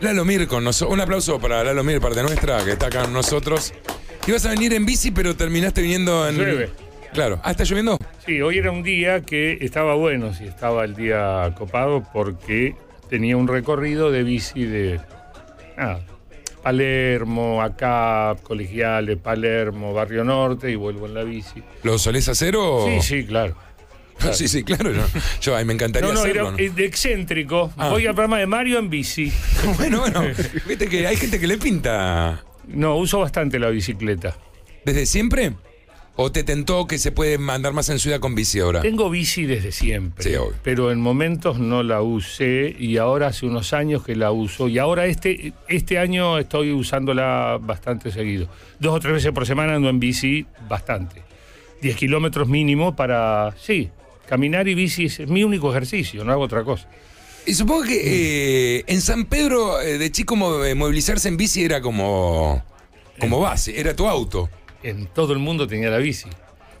[0.00, 0.94] Lalo Mir con nosotros.
[0.94, 3.74] Un aplauso para Lalo Mir, parte nuestra, que está acá con nosotros.
[4.28, 6.36] Ibas a venir en bici, pero terminaste viniendo en.
[6.36, 6.70] Llueve.
[7.12, 7.40] Claro.
[7.42, 7.98] Ah, ¿está lloviendo?
[8.24, 12.76] Sí, hoy era un día que estaba bueno, si estaba el día copado, porque
[13.10, 15.00] tenía un recorrido de bici de.
[15.76, 16.00] Nada.
[16.62, 21.60] Palermo, acá, Colegiales, Palermo, Barrio Norte y vuelvo en la bici.
[21.82, 22.86] ¿Lo solés hacer o.?
[22.86, 23.56] Sí, sí, claro.
[24.32, 24.92] Sí, sí, claro.
[24.92, 25.02] Yo,
[25.40, 26.48] yo ay, me encantaría No, no, hacerlo.
[26.56, 26.74] era ¿no?
[26.74, 27.72] de excéntrico.
[27.76, 27.88] Ah.
[27.90, 29.32] Voy al programa de Mario en bici.
[29.76, 30.22] Bueno, bueno.
[30.66, 32.42] Viste que hay gente que le pinta.
[32.66, 34.36] No, uso bastante la bicicleta.
[34.84, 35.52] ¿Desde siempre?
[36.20, 38.80] ¿O te tentó que se puede andar más en ciudad con bici ahora?
[38.80, 40.54] Tengo bici desde siempre, Sí, obvio.
[40.64, 44.78] pero en momentos no la usé y ahora hace unos años que la uso y
[44.78, 48.48] ahora este, este año estoy usándola bastante seguido.
[48.80, 51.22] Dos o tres veces por semana ando en bici bastante.
[51.82, 53.88] 10 kilómetros mínimo para, sí,
[54.28, 56.88] caminar y bici es mi único ejercicio, no hago otra cosa.
[57.46, 61.80] Y supongo que eh, en San Pedro, eh, de chico, eh, movilizarse en bici era
[61.80, 62.62] como.
[63.18, 64.50] como base, era tu auto,
[64.82, 66.28] En todo el mundo tenía la bici.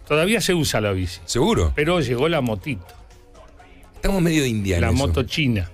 [0.06, 1.72] Todavía se usa la bici, seguro.
[1.74, 2.86] pero llegó la motito,
[3.94, 4.90] Estamos medio indianos.
[4.90, 5.70] la moto china.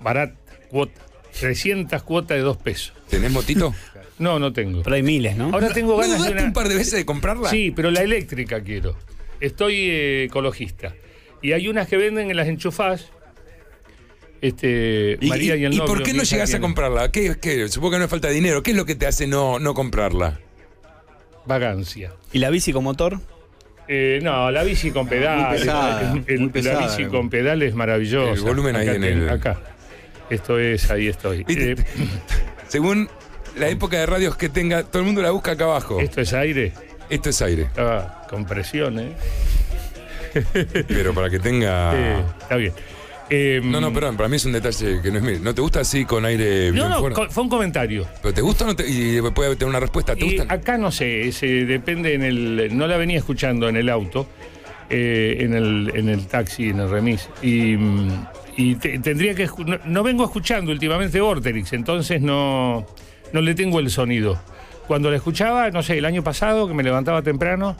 [0.00, 0.34] Barata,
[0.68, 1.00] cuota.
[1.40, 2.92] 300 cuotas de dos pesos.
[3.08, 3.74] ¿Tenés motito?
[4.18, 4.82] No, no tengo.
[4.82, 5.50] Pero hay miles, ¿no?
[5.52, 6.44] Ahora tengo ¿No ganas de dudaste una...
[6.44, 7.48] un par de veces de comprarla?
[7.48, 8.96] Sí, pero la eléctrica quiero.
[9.42, 10.94] Estoy eh, ecologista.
[11.42, 13.10] Y hay unas que venden en las enchufás.
[14.40, 17.10] Este, ¿Y, María y, y- el y novio, por qué no hija llegás a comprarla?
[17.12, 17.68] ¿Qué, qué?
[17.68, 18.62] Supongo que no es falta de dinero.
[18.62, 20.40] ¿Qué es lo que te hace no, no comprarla?
[21.46, 22.12] Vagancia.
[22.32, 23.18] ¿Y la bici con motor?
[23.88, 25.60] Eh, no, la bici con pedales.
[25.60, 28.32] pesada, el- el- muy la bici con pedales es maravillosa.
[28.32, 29.60] El volumen ahí Acá en ten- el- Acá.
[30.30, 31.44] Esto es, ahí estoy.
[31.48, 31.74] Eh,
[32.68, 33.08] Según
[33.58, 36.00] la época de radios que tenga, todo el mundo la busca acá abajo.
[36.00, 36.72] esto es aire.
[37.12, 37.62] Esto es aire.
[37.62, 39.12] Estaba con presión, ¿eh?
[40.88, 41.92] Pero para que tenga.
[41.94, 42.72] Eh, está bien.
[43.30, 43.66] Eh, Ah.
[43.66, 45.38] No, no, perdón, para mí es un detalle que no es mío.
[45.42, 48.06] ¿No te gusta así con aire bien No, no, fue un comentario.
[48.20, 48.86] ¿Pero te gusta o no te.?
[48.86, 50.14] Y puede tener una respuesta.
[50.14, 50.52] ¿Te Y gusta?
[50.52, 52.76] acá no sé, ese depende en el.
[52.76, 54.26] No la venía escuchando en el auto,
[54.90, 57.28] eh, en, el, en el taxi, en el remis.
[57.42, 57.76] Y,
[58.56, 59.48] y te- tendría que.
[59.64, 62.86] No, no vengo escuchando últimamente Vorterix, entonces no,
[63.32, 64.38] no le tengo el sonido.
[64.86, 67.76] Cuando la escuchaba, no sé, el año pasado, que me levantaba temprano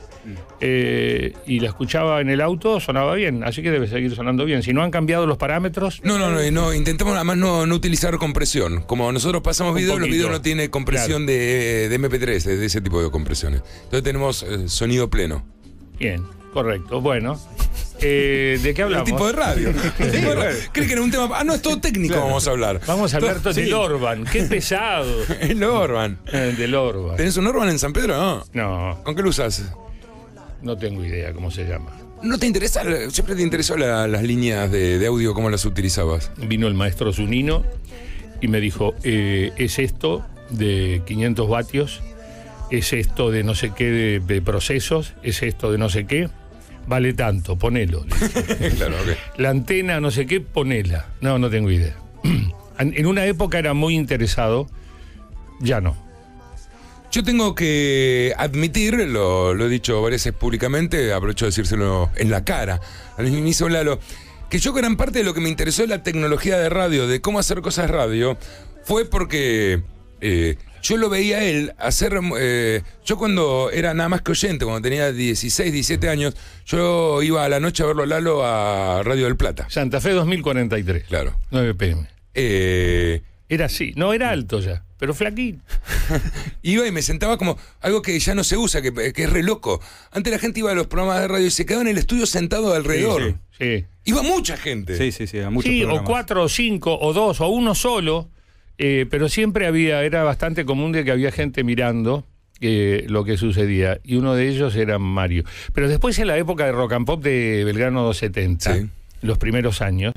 [0.61, 3.43] eh, y la escuchaba en el auto, sonaba bien.
[3.43, 4.63] Así que debe seguir sonando bien.
[4.63, 6.01] Si no han cambiado los parámetros.
[6.03, 8.83] No, no, no, no, intentamos además no, no utilizar compresión.
[8.83, 12.81] Como nosotros pasamos videos, los videos no tienen compresión de, de MP3, de, de ese
[12.81, 13.61] tipo de compresiones.
[13.83, 15.45] Entonces tenemos eh, sonido pleno.
[15.99, 17.01] Bien, correcto.
[17.01, 17.39] Bueno,
[17.99, 19.05] eh, ¿de qué El hablamos?
[19.09, 19.71] tipo de radio.
[19.73, 20.57] Radio.
[20.71, 21.29] ¿Crees que era un tema?
[21.33, 22.79] Ah, no, es todo técnico, vamos a hablar.
[22.85, 24.25] Vamos a hablar Todo- del Orban.
[24.25, 25.11] Qué pesado.
[25.41, 26.19] El Orban.
[26.31, 27.15] Eh, del Orban.
[27.17, 28.15] ¿Tenés un Orban en San Pedro?
[28.17, 28.43] No.
[28.53, 29.63] No, ¿Con qué lo usas?
[30.61, 31.91] no tengo idea cómo se llama.
[32.21, 32.83] ¿No te interesa?
[33.09, 36.31] Siempre te interesó la- las líneas de, de audio, cómo las utilizabas.
[36.37, 37.63] Vino el maestro Zunino
[38.39, 42.01] y me dijo, eh, es esto de 500 vatios,
[42.71, 46.29] es esto de no sé qué de, de procesos, es esto de no sé qué,
[46.87, 48.05] vale tanto, ponelo.
[48.77, 48.95] Claro.
[49.37, 51.07] La antena, no sé qué, ponela.
[51.21, 51.95] No, no tengo idea.
[52.79, 54.67] En una época era muy interesado,
[55.61, 55.95] ya no.
[57.11, 62.31] Yo tengo que admitir, lo, lo he dicho varias veces públicamente, aprovecho de decírselo en
[62.31, 62.81] la cara
[63.17, 63.99] al mismo Lalo,
[64.49, 67.21] que yo gran parte de lo que me interesó de la tecnología de radio, de
[67.21, 68.37] cómo hacer cosas radio,
[68.83, 69.83] fue porque
[70.21, 72.13] eh, yo lo veía a él hacer...
[72.37, 76.35] eh, yo cuando era nada más que oyente, cuando tenía 16, 17 años,
[76.65, 79.65] yo iba a la noche a verlo a Lalo a Radio del Plata.
[79.69, 81.35] Santa Fe 2043, Claro.
[81.49, 82.07] 9 pm.
[82.35, 85.59] Eh, Era así, no era alto ya, pero flaquito.
[86.63, 89.43] Iba y me sentaba como algo que ya no se usa, que, que es re
[89.43, 89.79] loco.
[90.11, 92.25] Antes la gente iba a los programas de radio y se quedaba en el estudio
[92.25, 93.35] sentado alrededor.
[93.57, 93.85] Sí.
[94.05, 94.97] Iba mucha gente.
[94.97, 98.29] Sí, sí, sí, a muchos Sí, o cuatro, o cinco, o dos, o uno solo,
[98.77, 102.25] eh, pero siempre había, era bastante común de que había gente mirando
[102.61, 105.43] eh, lo que sucedía, y uno de ellos era Mario.
[105.73, 108.89] Pero después en la época de rock and pop de Belgrano 270, Sí.
[109.21, 110.13] los primeros años,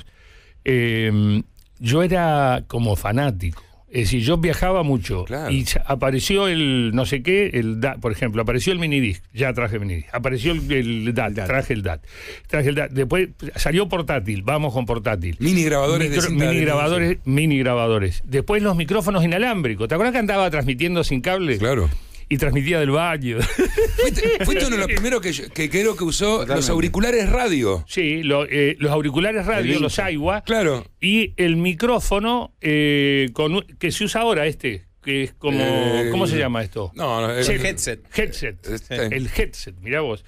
[0.65, 1.43] eh,
[1.78, 3.62] yo era como fanático.
[3.97, 5.51] Es decir, yo viajaba mucho Claro.
[5.51, 9.78] y apareció el no sé qué, el DAT, por ejemplo, apareció el minidisc, ya traje
[9.78, 10.09] minidisc.
[10.13, 12.03] Apareció el, el DAT, traje el DAT.
[12.47, 12.91] Traje el DAT.
[12.91, 15.37] Después salió portátil, vamos con portátil.
[15.41, 18.22] Mini grabadores de Micro- cinta mini de- grabadores, mini grabadores.
[18.27, 19.89] Después los micrófonos inalámbricos.
[19.89, 21.57] ¿Te acuerdas que andaba transmitiendo sin cable?
[21.59, 21.89] Claro.
[22.28, 23.39] Y transmitía del baño.
[23.41, 26.73] Fuiste, fuiste uno de los primeros que, yo- que creo que usó los Totalmente.
[26.73, 27.84] auriculares radio.
[27.87, 30.43] sí, lo- eh, los auriculares radio, El los AIWA.
[30.43, 30.84] Claro.
[31.01, 35.61] Y el micrófono eh, con, un- que se usa ahora, este, que es como.
[35.61, 36.91] Eh, ¿Cómo se llama esto?
[36.97, 37.43] No, no.
[37.45, 38.01] Sí, headset.
[38.17, 38.67] Headset.
[38.67, 39.07] Este.
[39.17, 40.25] El headset, mirá vos.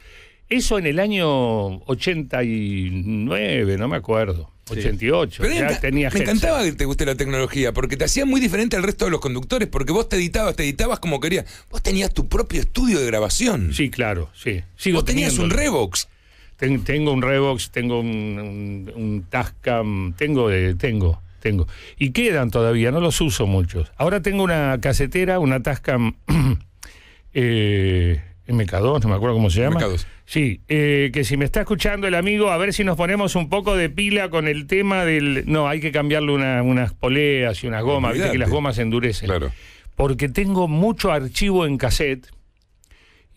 [0.49, 4.51] Eso en el año 89, no me acuerdo.
[4.71, 5.43] 88.
[5.43, 8.77] Pero ya tenía me encantaba que te guste la tecnología, porque te hacía muy diferente
[8.77, 11.45] al resto de los conductores, porque vos te editabas, te editabas como querías.
[11.71, 13.73] Vos tenías tu propio estudio de grabación.
[13.75, 14.63] Sí, claro, sí.
[14.77, 15.51] Sigo vos tenías un.
[15.51, 16.09] Revox.
[16.57, 21.69] Ten- tengo un Revox, tengo un, un, un Tascam, tengo, de- tengo, tengo.
[21.99, 23.93] Y quedan todavía, no los uso muchos.
[23.97, 26.17] Ahora tengo una casetera, una Tascam
[27.35, 28.21] eh,
[28.59, 29.81] MK2, no me acuerdo cómo se llama.
[29.81, 30.05] MK2.
[30.25, 33.49] Sí, eh, que si me está escuchando el amigo, a ver si nos ponemos un
[33.49, 35.45] poco de pila con el tema del...
[35.47, 39.29] No, hay que cambiarle una- unas poleas y unas gomas, viste que las gomas endurecen
[39.29, 39.51] Claro.
[39.97, 42.27] porque tengo mucho archivo en cassette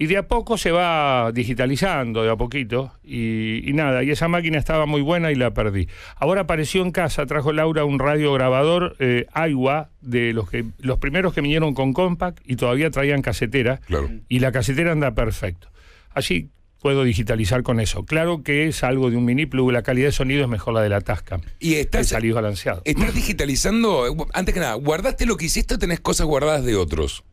[0.02, 4.28] y de a poco se va digitalizando, de a poquito, y, y nada, y esa
[4.28, 5.88] máquina estaba muy buena y la perdí.
[6.16, 11.36] Ahora apareció en casa, trajo Laura un radiograbador eh, Aiwa, de los, que, los primeros
[11.36, 14.10] que vinieron con compact y todavía traían casetera, Claro.
[14.28, 15.68] y la casetera anda perfecto.
[16.10, 16.50] Así
[16.82, 18.04] puedo digitalizar con eso.
[18.04, 20.82] Claro que es algo de un mini plug, la calidad de sonido es mejor la
[20.82, 21.42] de la Tascam.
[21.60, 22.82] Y estás, salido balanceado.
[22.86, 27.24] estás digitalizando, antes que nada, ¿guardaste lo que hiciste o tenés cosas guardadas de otros?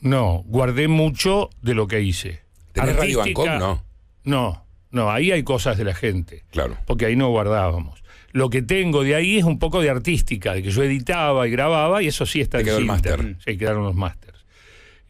[0.00, 2.40] No, guardé mucho de lo que hice.
[2.72, 3.46] ¿Tenés Radio Bangkok?
[3.58, 3.82] No.
[4.24, 6.76] No, no, ahí hay cosas de la gente, Claro.
[6.86, 8.02] porque ahí no guardábamos.
[8.32, 11.50] Lo que tengo de ahí es un poco de artística, de que yo editaba y
[11.50, 13.36] grababa, y eso sí está Te quedó el máster.
[13.44, 14.44] Sí, quedaron los másters.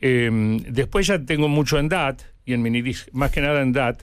[0.00, 0.30] Eh,
[0.68, 4.02] después ya tengo mucho en DAT, y en minidisc, más que nada en DAT,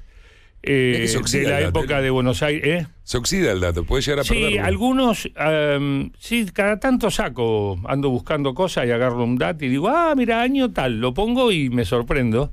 [0.66, 2.04] eh, de la época ¿eh?
[2.04, 2.84] de Buenos Aires.
[2.84, 2.88] ¿eh?
[3.04, 4.64] Se oxida el dato, puede llegar a Sí, perderlo.
[4.66, 9.90] algunos, em, sí, cada tanto saco, ando buscando cosas y agarro un DAT y digo,
[9.90, 12.52] ah, mira, año tal, lo pongo y me sorprendo.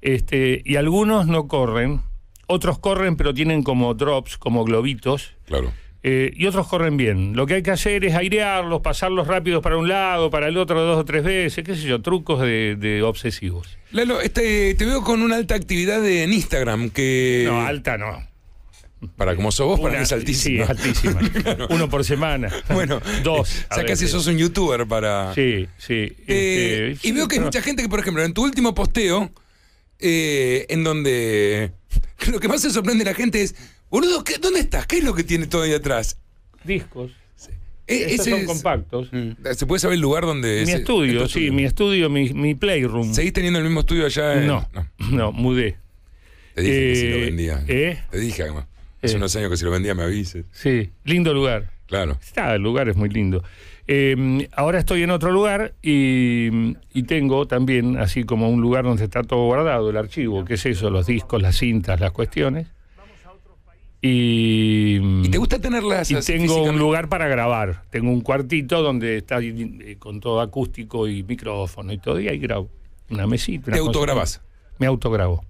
[0.00, 2.00] Este, y algunos no corren,
[2.48, 5.72] otros corren pero tienen como drops, como globitos, Claro.
[6.04, 7.34] Eh, y otros corren bien.
[7.36, 10.80] Lo que hay que hacer es airearlos, pasarlos rápidos para un lado, para el otro
[10.82, 13.78] dos o tres veces, qué sé yo, trucos de, de obsesivos.
[13.92, 17.44] Lalo, este, te veo con una alta actividad en Instagram que.
[17.46, 18.26] No, alta no.
[19.16, 20.64] Para como sos vos, para Una- mí es altísima.
[20.66, 21.20] Sí, altísima.
[21.70, 22.50] Uno por semana.
[22.72, 23.64] Bueno, dos.
[23.70, 25.34] O a sea, casi sos un youtuber para.
[25.34, 26.12] Sí, sí.
[26.28, 29.32] Eh, este, y veo que hay mucha gente que, por ejemplo, en tu último posteo,
[29.98, 31.72] eh, en donde
[32.30, 33.54] lo que más se sorprende a la gente es,
[33.92, 34.86] boludo, ¿qué- ¿dónde estás?
[34.88, 36.18] ¿Qué es lo que tiene todo ahí atrás?
[36.64, 37.12] discos.
[37.88, 39.08] Eh, Estos ese son es- compactos.
[39.12, 39.30] Mm.
[39.54, 40.62] ¿Se puede saber el lugar donde...
[40.64, 43.12] Mi ese- estudio, tu sí, mi estudio, mi, mi playroom.
[43.12, 44.40] ¿Seguís teniendo el mismo estudio allá?
[44.40, 44.68] en- No,
[45.10, 45.76] no, mudé.
[46.54, 47.64] Te dije que si lo Eh, vendía.
[47.68, 47.98] ¿eh?
[48.10, 48.66] Te dije, además.
[49.02, 49.16] Hace Eh.
[49.16, 50.46] unos años que si lo vendía me avises.
[50.52, 51.70] Sí, lindo lugar.
[51.86, 52.16] Claro.
[52.22, 53.42] Está, el lugar es muy lindo.
[53.88, 59.02] Eh, ahora estoy en otro lugar y, y tengo también así como un lugar donde
[59.04, 62.68] está todo guardado, el archivo, que es eso, los discos, las cintas, las cuestiones.
[64.04, 67.84] Y, ¿Y te gusta tenerlas y tengo un lugar para grabar.
[67.90, 72.38] Tengo un cuartito donde está eh, con todo acústico y micrófono y todo, y ahí
[72.38, 72.68] grabo.
[73.10, 73.66] Una mesita.
[73.68, 74.40] una ¿Te autograbás?
[74.78, 75.44] Me autograbo.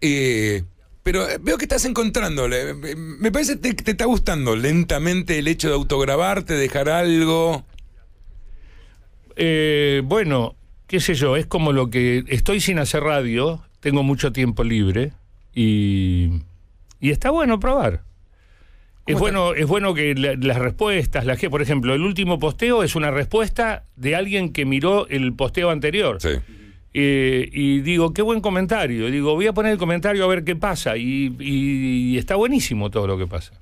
[0.00, 0.62] Eh,
[1.02, 2.72] pero eh, veo que estás encontrándole.
[2.72, 7.66] Me- Me parece que te, te está gustando lentamente el hecho de autograbarte, dejar algo.
[9.36, 10.54] Eh, bueno,
[10.86, 15.12] qué sé yo, es como lo que estoy sin hacer radio, tengo mucho tiempo libre
[15.54, 16.30] y,
[17.00, 18.02] y está bueno probar.
[19.06, 22.82] Es bueno, es bueno que la- las respuestas, las que, por ejemplo, el último posteo
[22.82, 26.18] es una respuesta de alguien que miró el posteo anterior.
[26.20, 26.28] Sí.
[26.92, 29.10] Eh, y digo, qué buen comentario.
[29.10, 30.96] Digo, voy a poner el comentario a ver qué pasa.
[30.98, 33.52] Y, y- y está buenísimo todo lo que pasa.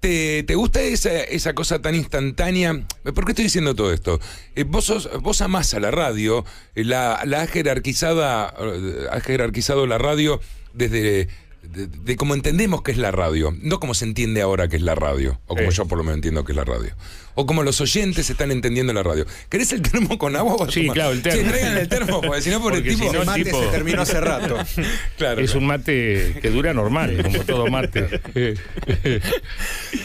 [0.00, 2.72] ¿Te, te gusta esa, esa cosa tan instantánea?
[3.02, 4.20] ¿Por qué estoy diciendo todo esto?
[4.54, 6.44] Eh, vos, sos, vos amás a la radio,
[6.76, 10.40] eh, la, la jerarquizada, eh, has jerarquizado la radio
[10.72, 11.26] desde
[11.72, 14.82] de, de cómo entendemos que es la radio, no como se entiende ahora que es
[14.82, 16.94] la radio, o como yo por lo menos entiendo que es la radio,
[17.34, 19.26] o como los oyentes están entendiendo la radio.
[19.48, 20.56] ¿Querés el termo con agua?
[20.58, 20.94] o Sí, tomar?
[20.94, 21.42] claro, el termo.
[21.42, 22.98] Sí, traigan el termo, porque si no por el tipo...
[23.04, 24.56] si no, El mate tipo- se terminó hace rato.
[25.18, 25.60] Claro, es claro.
[25.60, 28.20] un mate que dura normal, como todo mate.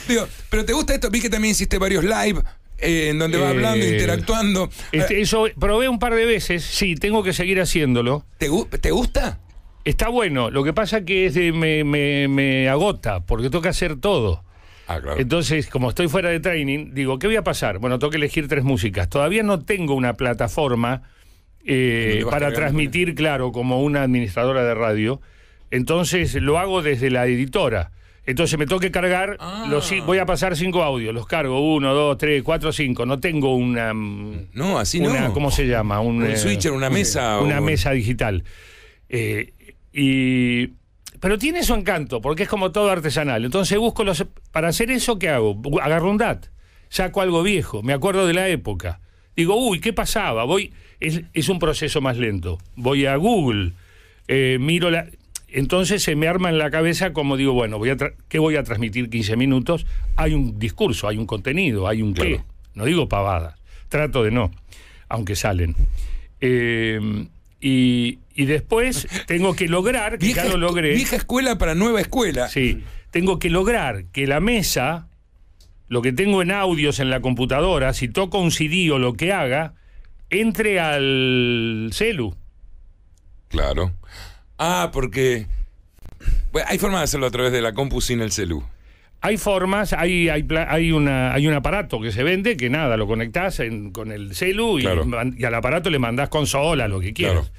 [0.07, 1.09] Digo, pero ¿te gusta esto?
[1.09, 2.41] Vi que también hiciste varios live
[2.79, 4.69] eh, en donde vas Eh, hablando, interactuando.
[4.91, 8.25] Este, eso probé un par de veces, sí, tengo que seguir haciéndolo.
[8.37, 8.49] ¿Te,
[8.81, 9.39] ¿Te gusta?
[9.85, 13.69] Está bueno, lo que pasa que es de- me, me- me agota, porque tengo que
[13.69, 14.43] hacer todo.
[14.87, 15.19] Ah, claro.
[15.19, 17.79] Entonces, como estoy fuera de training, digo, ¿qué voy a pasar?
[17.79, 19.09] Bueno, tengo que elegir tres músicas.
[19.09, 21.03] Todavía no tengo una plataforma
[21.65, 25.21] eh, para transmitir, claro, como una administradora de radio.
[25.71, 27.91] Entonces lo hago desde la editora.
[28.25, 29.65] Entonces me tengo que cargar, Ah.
[29.69, 33.05] los, voy a pasar cinco audios, los cargo, uno, dos, tres, cuatro, cinco.
[33.05, 33.93] No tengo una...
[33.93, 35.33] mm, no, así una no.
[35.33, 35.99] ¿Cómo se llama?
[35.99, 37.39] Un, Un eh, switcher, una mesa.
[37.41, 38.43] una o- mesa digital.
[39.09, 39.53] Eh,
[39.93, 40.67] y,
[41.19, 43.45] pero tiene su encanto, porque es como todo artesanal.
[43.45, 44.25] Entonces busco los...
[44.51, 45.61] Para hacer eso, ¿qué hago?
[45.81, 46.47] Agarro un DAT,
[46.89, 48.99] saco algo viejo, me acuerdo de la época.
[49.35, 50.43] Digo, uy, ¿qué pasaba?
[50.43, 52.57] Voy, es, es un proceso más lento.
[52.75, 53.73] Voy a Google,
[54.27, 55.07] eh, miro la...
[55.47, 58.55] Entonces se me arma en la cabeza como digo, bueno, voy a tra- ¿qué voy
[58.55, 59.85] a transmitir 15 minutos?
[60.15, 62.41] Hay un discurso, hay un contenido, hay un qué.
[62.73, 64.49] No digo pavadas, trato de no,
[65.09, 65.75] aunque salen.
[66.41, 66.99] Eh,
[67.61, 70.93] y, y después tengo que lograr, que ya lo logré.
[70.95, 72.47] vieja escuela para nueva escuela.
[72.49, 75.07] Sí, tengo que lograr que la mesa,
[75.87, 79.31] lo que tengo en audios en la computadora, si toco un CD o lo que
[79.33, 79.73] haga,
[80.29, 82.35] entre al celu.
[83.49, 83.91] Claro.
[84.57, 85.45] Ah, porque.
[86.51, 88.63] Bueno, hay forma de hacerlo a través de la compu sin el celu.
[89.21, 93.07] Hay formas, hay, hay, hay, una, hay un aparato que se vende que nada, lo
[93.07, 95.05] conectás en- con el celu y, Claro.
[95.05, 97.49] man- y al aparato le mandás consola, lo que quieras.
[97.49, 97.53] Claro.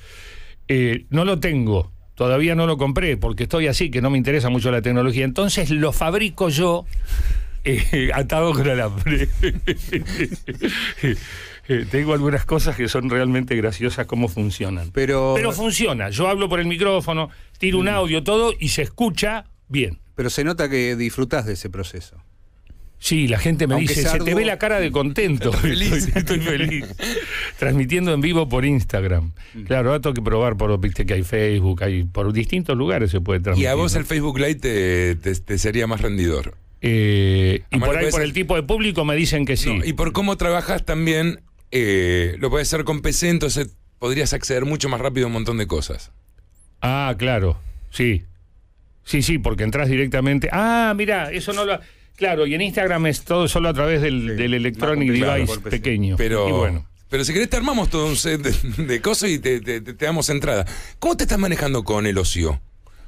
[0.69, 4.49] Eh, no lo tengo, todavía no lo compré porque estoy así, que no me interesa
[4.51, 5.25] mucho la tecnología.
[5.25, 6.87] Entonces lo fabrico yo
[7.65, 9.29] eh, atado con alambre.
[11.67, 14.91] Eh, tengo algunas cosas que son realmente graciosas cómo funcionan.
[14.93, 16.11] Pero, Pero funciona.
[16.11, 17.81] Yo hablo por el micrófono, tiro Mm.
[17.81, 19.99] un audio, todo y se escucha bien.
[20.15, 22.23] pero se nota que disfrutás de ese proceso.
[23.05, 24.35] Sí, la gente me Aunque dice, se te arduo".
[24.37, 25.53] ve la cara de contento.
[25.53, 25.93] feliz.
[26.17, 26.87] Estoy, estoy feliz.
[27.59, 29.33] Transmitiendo en vivo por Instagram.
[29.67, 33.21] Claro, ahora tengo que probar por, viste que hay Facebook, hay por distintos lugares se
[33.21, 33.69] puede Y transmitir.
[33.69, 34.01] a vos ¿no?
[34.01, 36.55] el Facebook Live te, te- te sería más rendidor.
[36.81, 39.75] Eh, y por ahí, por el tipo de público, me dicen que sí.
[39.75, 41.41] No, y por cómo trabajas también,
[41.73, 45.59] eh, lo puedes hacer con PC, entonces podrías acceder mucho más rápido a un montón
[45.59, 46.11] de cosas.
[46.81, 47.59] Ah, claro,
[47.91, 48.23] sí.
[49.05, 50.49] Sí, sí, porque entras directamente.
[50.53, 51.79] Ah, mira, eso no lo.
[52.17, 56.17] Claro, y en Instagram es todo solo a través del, Sí, del Electronic Device pequeño.
[56.17, 56.87] Pero, Y bueno.
[57.09, 59.95] pero si querés te armamos todo un set de, de cosas y te, te- te-
[59.95, 60.65] te damos entrada.
[61.01, 62.61] ¿Cómo te estás manejando con el ocio?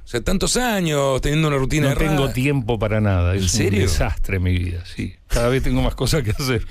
[0.05, 3.35] O sea, tantos años teniendo una rutina No tengo tiempo para nada.
[3.35, 3.81] ¿En es serio?
[3.81, 5.15] un desastre mi vida, sí.
[5.27, 6.65] Cada vez tengo más cosas que hacer.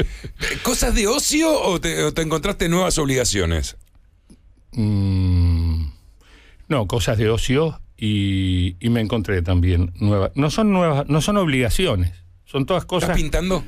[0.62, 3.76] ¿Cosas de ocio o te, o te encontraste nuevas obligaciones?
[4.72, 5.86] Mm,
[6.68, 10.32] no, cosas de ocio y, y me encontré también nuevas.
[10.34, 12.14] No son nuevas, no son obligaciones.
[12.46, 13.16] Son todas ¿Estás cosas.
[13.16, 13.62] pintando?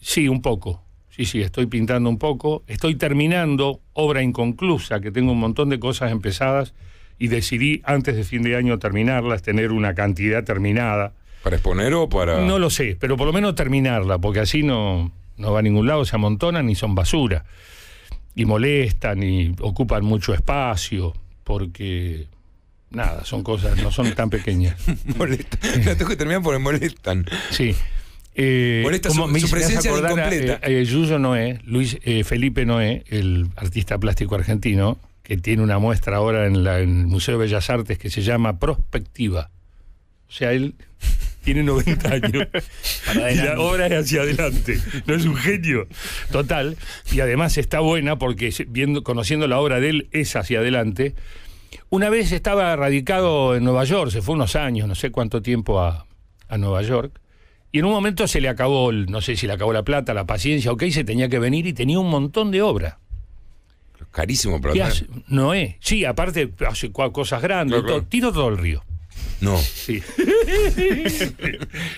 [0.00, 0.82] Sí, un poco.
[1.10, 2.62] Sí, sí, estoy pintando un poco.
[2.68, 6.72] Estoy terminando obra inconclusa, que tengo un montón de cosas empezadas
[7.18, 11.12] y decidí antes de fin de año terminarlas, tener una cantidad terminada.
[11.42, 12.40] ¿Para exponer o para.?
[12.40, 15.86] No lo sé, pero por lo menos terminarla, porque así no, no va a ningún
[15.88, 17.44] lado, se amontonan y son basura.
[18.36, 21.12] Y molestan y ocupan mucho espacio,
[21.44, 22.26] porque
[22.94, 24.76] nada, son cosas, no son tan pequeñas.
[25.16, 25.58] Molesta.
[25.84, 27.24] La tengo que terminar porque molestan.
[27.50, 27.74] Sí.
[28.36, 30.54] Eh, Molesta su- me su me hace presencia acordar incompleta.
[30.66, 35.78] eh, eh, Yuyo Noé, Luis eh, Felipe Noé, el artista plástico argentino, que tiene una
[35.78, 39.50] muestra ahora en, la- en el Museo de Bellas Artes que se llama Prospectiva.
[40.28, 40.74] O sea, él
[41.44, 42.32] tiene 90 años
[43.14, 44.80] y la obra es hacia adelante.
[45.06, 45.86] No es un genio
[46.32, 46.76] total.
[47.12, 51.14] Y además está buena porque viendo, conociendo la obra de él es hacia adelante.
[51.90, 55.80] Una vez estaba radicado en Nueva York, se fue unos años, no sé cuánto tiempo
[55.80, 56.06] a,
[56.48, 57.20] a Nueva York.
[57.72, 60.14] Y en un momento se le acabó, el- no sé si le acabó la plata,
[60.14, 62.98] la paciencia, ok, se tenía que venir y tenía un montón de obra.
[64.12, 64.92] Carísimo para ¿Qué traer.
[64.92, 65.06] hace?
[65.26, 68.00] Noé, sí, aparte hace cosas grandes, Claro, claro.
[68.02, 68.84] todo- tiro todo el río.
[69.40, 69.56] No.
[69.58, 70.00] Sí.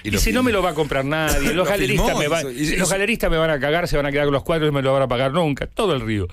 [0.04, 2.46] Y si no me lo va a comprar nadie, Lo los galeristas, filmó, me van,
[2.78, 4.74] los galeristas me van a cagar, se van a quedar con los cuadros y no
[4.74, 5.66] me lo van a pagar nunca.
[5.66, 6.26] Todo el río.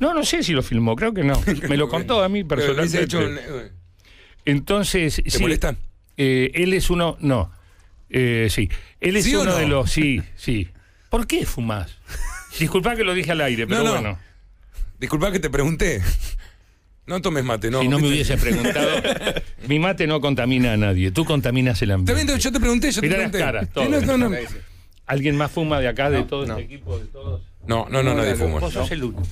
[0.00, 1.40] No, no sé si lo filmó, creo que no.
[1.68, 3.02] Me lo contó a mí personalmente.
[3.02, 3.70] hecho un- eh,
[4.44, 5.76] Entonces, ¿Te sí, molestan?
[6.16, 7.50] eh, él es uno, no,
[8.10, 9.56] eh, sí, él es ¿Sí o uno no?
[9.58, 10.68] de los, sí, sí.
[11.10, 11.96] ¿Por qué fumás?
[12.58, 13.92] Disculpa que lo dije al aire, pero No, no.
[13.92, 14.18] bueno,
[14.98, 16.02] Disculpa que te pregunté.
[17.06, 17.80] No tomes mate, no.
[17.80, 18.90] si no me hubiese preguntado,
[19.68, 22.24] mi mate no contamina a nadie, tú contaminas el ambiente.
[22.26, 23.38] bien, yo te pregunté, yo te Mirá las pregunté.
[23.38, 24.36] caras, Sí, no, no, no.
[25.06, 26.58] ¿Alguien más fuma de acá, de No, todo no.
[26.58, 27.40] este equipo, de todos?
[27.66, 28.60] No, no, no, nadie fuma.
[28.60, 29.22] Vos sos el único.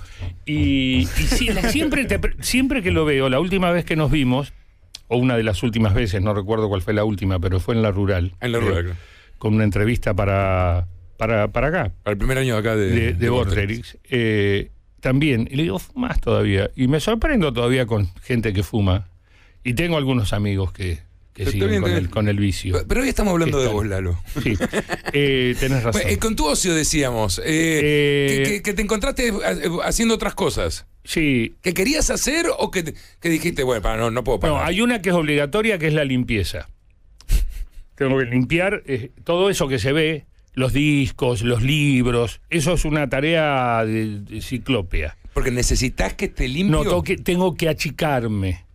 [0.45, 4.53] Y, siempre, te pre- siempre que lo veo, la última vez que nos vimos,
[5.09, 7.83] o una de las últimas veces, no recuerdo cuál fue la última, pero fue en
[7.83, 8.33] la rural.
[8.41, 8.99] En la eh, rural, claro.
[9.39, 13.01] Con una entrevista para, para, para acá, Para el primer año de acá de, de,
[13.01, 13.99] de de Vorterix.
[14.11, 16.71] Eh, también, y le digo, fumas todavía.
[16.75, 19.09] Y me sorprendo todavía con gente que fuma.
[19.63, 21.01] Y tengo algunos amigos que,
[21.37, 22.73] que Está siguen con, el, con el vicio.
[22.75, 24.19] Pero- Pero hoy estamos hablando de vos, Lalo.
[24.43, 24.55] Sí,
[25.13, 26.01] eh, tenés razón.
[26.03, 27.45] Bueno, eh, con tu ocio decíamos, eh,
[28.55, 29.35] Eh, que, te encontraste eh,
[29.85, 30.87] haciendo otras cosas.
[31.05, 34.57] Sí, ¿Que querías hacer o que, que dijiste, bueno, para, no, no puedo parar?
[34.57, 36.69] No, hay una que es obligatoria, que es la limpieza.
[37.95, 38.83] Tengo que limpiar
[39.25, 44.41] todo eso que se ve, los discos, los libros, eso es una tarea de, de
[44.43, 45.17] ciclópea.
[45.33, 46.79] Porque necesitas que esté limpio.
[46.79, 48.66] No, tengo que, tengo que achicarme.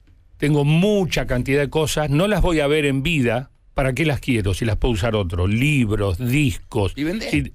[0.41, 3.51] Tengo mucha cantidad de cosas, no las voy a ver en vida.
[3.75, 5.45] ¿Para qué las quiero si las puedo usar otro?
[5.45, 6.93] Libros, discos.
[6.95, 7.29] ¿Y vendés?
[7.29, 7.53] Sí.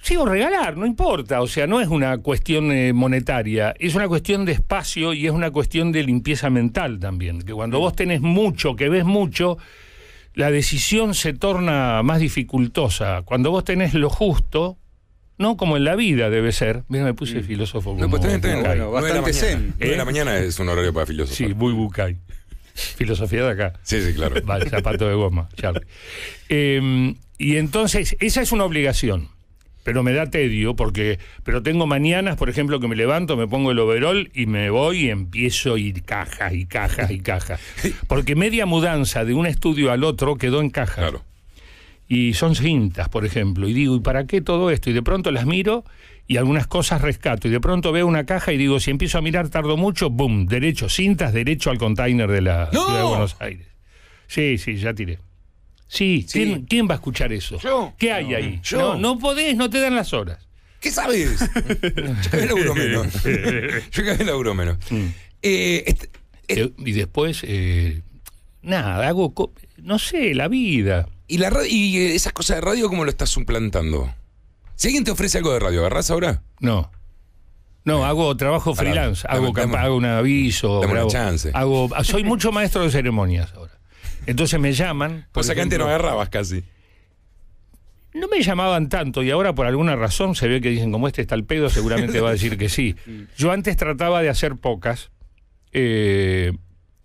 [0.00, 1.42] Sí, o regalar, no importa.
[1.42, 5.32] O sea, no es una cuestión eh, monetaria, es una cuestión de espacio y es
[5.32, 7.42] una cuestión de limpieza mental también.
[7.42, 9.58] Que cuando vos tenés mucho, que ves mucho,
[10.34, 13.22] la decisión se torna más dificultosa.
[13.22, 14.78] Cuando vos tenés lo justo,
[15.38, 16.84] no como en la vida debe ser.
[16.88, 17.96] Mira, me puse filósofo.
[17.98, 18.40] No, pues bien.
[18.40, 18.62] Bucay.
[18.62, 19.38] Bueno, bastante mañana.
[19.38, 19.74] zen.
[19.78, 20.06] De la ¿Eh?
[20.06, 21.36] mañana es un horario para filósofos.
[21.36, 22.16] Sí, muy bucay.
[22.74, 23.72] Filosofía de acá.
[23.82, 24.36] sí, sí, claro.
[24.44, 25.86] Vale, zapato de goma, Charlie.
[26.48, 29.28] Eh, y entonces, esa es una obligación.
[29.82, 31.20] Pero me da tedio porque.
[31.44, 35.04] Pero tengo mañanas, por ejemplo, que me levanto, me pongo el overol y me voy
[35.06, 37.60] y empiezo a ir cajas y cajas y cajas.
[38.08, 40.96] Porque media mudanza de un estudio al otro quedó en caja.
[41.02, 41.22] Claro.
[42.08, 43.68] Y son cintas, por ejemplo.
[43.68, 44.90] Y digo, ¿y para qué todo esto?
[44.90, 45.84] Y de pronto las miro
[46.28, 47.48] y algunas cosas rescato.
[47.48, 50.46] Y de pronto veo una caja y digo, si empiezo a mirar tardo mucho, ¡boom!
[50.46, 52.84] Derecho, cintas, derecho al container de la ¡No!
[52.84, 53.66] ciudad de Buenos Aires.
[54.28, 55.18] Sí, sí, ya tiré.
[55.88, 56.40] Sí, Sí.
[56.40, 57.58] ¿Quién, quién va a escuchar eso?
[57.60, 57.92] Yo.
[57.98, 58.60] ¿Qué hay ahí?
[58.62, 58.78] Yo.
[58.78, 60.46] No, no podés, no te dan las horas.
[60.80, 61.38] ¿Qué sabes?
[61.54, 63.22] Yo vez laburo menos.
[63.92, 64.78] Yo vez laburo menos.
[65.42, 66.10] Eh, este-
[66.48, 68.02] Eh, y después, eh,
[68.62, 69.32] nada, hago,
[69.78, 71.08] no sé, la vida.
[71.28, 74.12] ¿Y, la radio, y eh, esas cosas de radio cómo lo estás suplantando?
[74.76, 76.42] Si alguien te ofrece algo de radio, ¿agarrás ahora?
[76.60, 76.90] No.
[77.84, 80.80] No, hago trabajo Pará, freelance, dame- hago, dame- hago un aviso.
[80.80, 81.50] dame una chance.
[81.54, 83.72] Hago, soy mucho maestro de ceremonias ahora.
[84.26, 85.26] Entonces me llaman.
[85.32, 86.64] Cosa que antes no agarrabas casi.
[88.12, 91.22] no me llamaban tanto y ahora por alguna razón se ve que dicen como este
[91.22, 92.96] está el pedo, seguramente va a decir que sí.
[93.36, 95.10] Yo antes trataba de hacer pocas.
[95.72, 96.52] eh,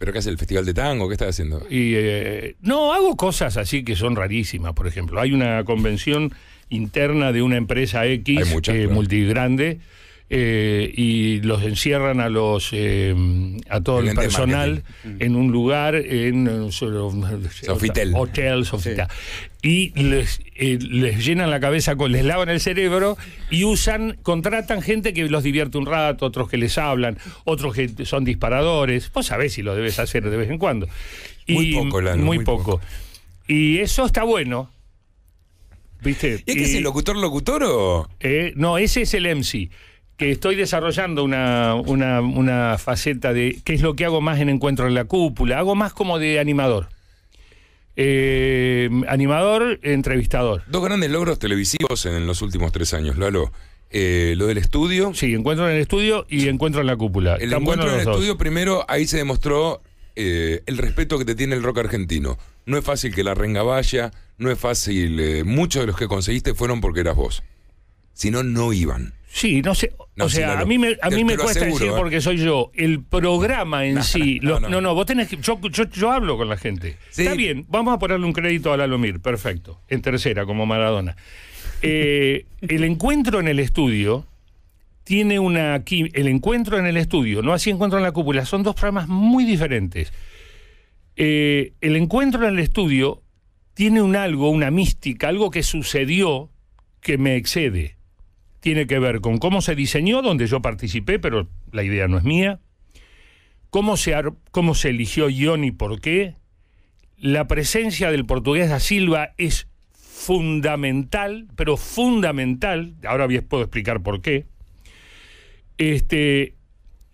[0.02, 1.08] ¿Pero qué hace el Festival de Tango?
[1.08, 1.64] ¿Qué estás haciendo?
[1.70, 4.74] y eh, no, hago cosas así que son rarísimas.
[4.74, 6.34] Por ejemplo, hay una convención
[6.70, 8.96] interna de una empresa X Hay muchas, eh, claro.
[8.96, 9.80] multigrande
[10.34, 13.14] eh, y los encierran a los eh,
[13.70, 18.14] a todo el personal en un lugar en eh, Sofitel.
[18.16, 19.08] hotel Sofitel
[19.64, 23.18] y les, eh, les llenan la cabeza con les lavan el cerebro
[23.52, 28.06] y usan contratan gente que los divierte un rato otros que les hablan otros que
[28.06, 30.88] son disparadores vos sabés si lo debes hacer de vez en cuando
[31.48, 32.64] Muy poco, Lalo, muy, muy poco.
[32.80, 32.82] poco.
[33.48, 34.70] y eso está bueno
[36.02, 38.10] viste ¿Y es que es el locutor-locutor o...?
[38.20, 39.70] eh, no, ese es el MC.
[40.18, 44.50] Que estoy desarrollando una, una, una faceta de qué es lo que hago más en
[44.50, 45.58] Encuentro en la Cúpula.
[45.58, 46.90] Hago más como de animador.
[47.96, 50.64] Eh, animador, entrevistador.
[50.68, 53.52] Dos grandes logros televisivos en los últimos tres años, Lalo.
[53.90, 55.14] Eh, lo del estudio.
[55.14, 57.36] Sí, encuentro en el estudio y encuentro en la cúpula.
[57.36, 58.16] El encuentro en el dos.
[58.16, 59.82] estudio, primero, ahí se demostró
[60.16, 62.38] eh, el respeto que te tiene el rock argentino.
[62.66, 65.44] No es fácil que la renga vaya, no es fácil.
[65.46, 67.44] muchos de los que conseguiste fueron porque eras vos.
[68.14, 69.14] Si no, no iban.
[69.34, 69.94] Sí, no sé.
[70.18, 71.80] No, o sí, sea, a mí me, a Te- mí te me lo cuesta aseguro,
[71.86, 71.98] decir ¿eh?
[71.98, 72.70] porque soy yo.
[72.76, 74.40] El programa en sí.
[74.42, 74.82] no, los- no.
[74.82, 75.38] no, vos tenés que.
[75.38, 76.98] Yo, yo, yo hablo con la gente.
[77.12, 77.22] Sí.
[77.24, 79.22] Está bien, vamos a ponerle un crédito a Lalomir.
[79.22, 79.80] Perfecto.
[79.88, 81.16] En tercera, como Maradona.
[81.82, 84.28] Eh, el encuentro en el estudio
[85.06, 85.82] tiene una.
[85.88, 89.46] El encuentro en el estudio, no así encuentro en la cúpula, son dos programas muy
[89.46, 90.12] diferentes.
[91.16, 93.22] Eh, el encuentro en el estudio
[93.74, 96.50] tiene un algo, una mística, algo que sucedió
[97.00, 97.96] que me excede.
[98.62, 102.24] Tiene que ver con cómo se diseñó, donde yo participé, pero la idea no es
[102.24, 102.60] mía.
[103.70, 104.16] Cómo se,
[104.52, 106.36] cómo se eligió guion y por qué.
[107.18, 112.96] La presencia del portugués da Silva es fundamental, pero fundamental.
[113.06, 114.46] Ahora bien puedo explicar por qué.
[115.78, 116.56] Este,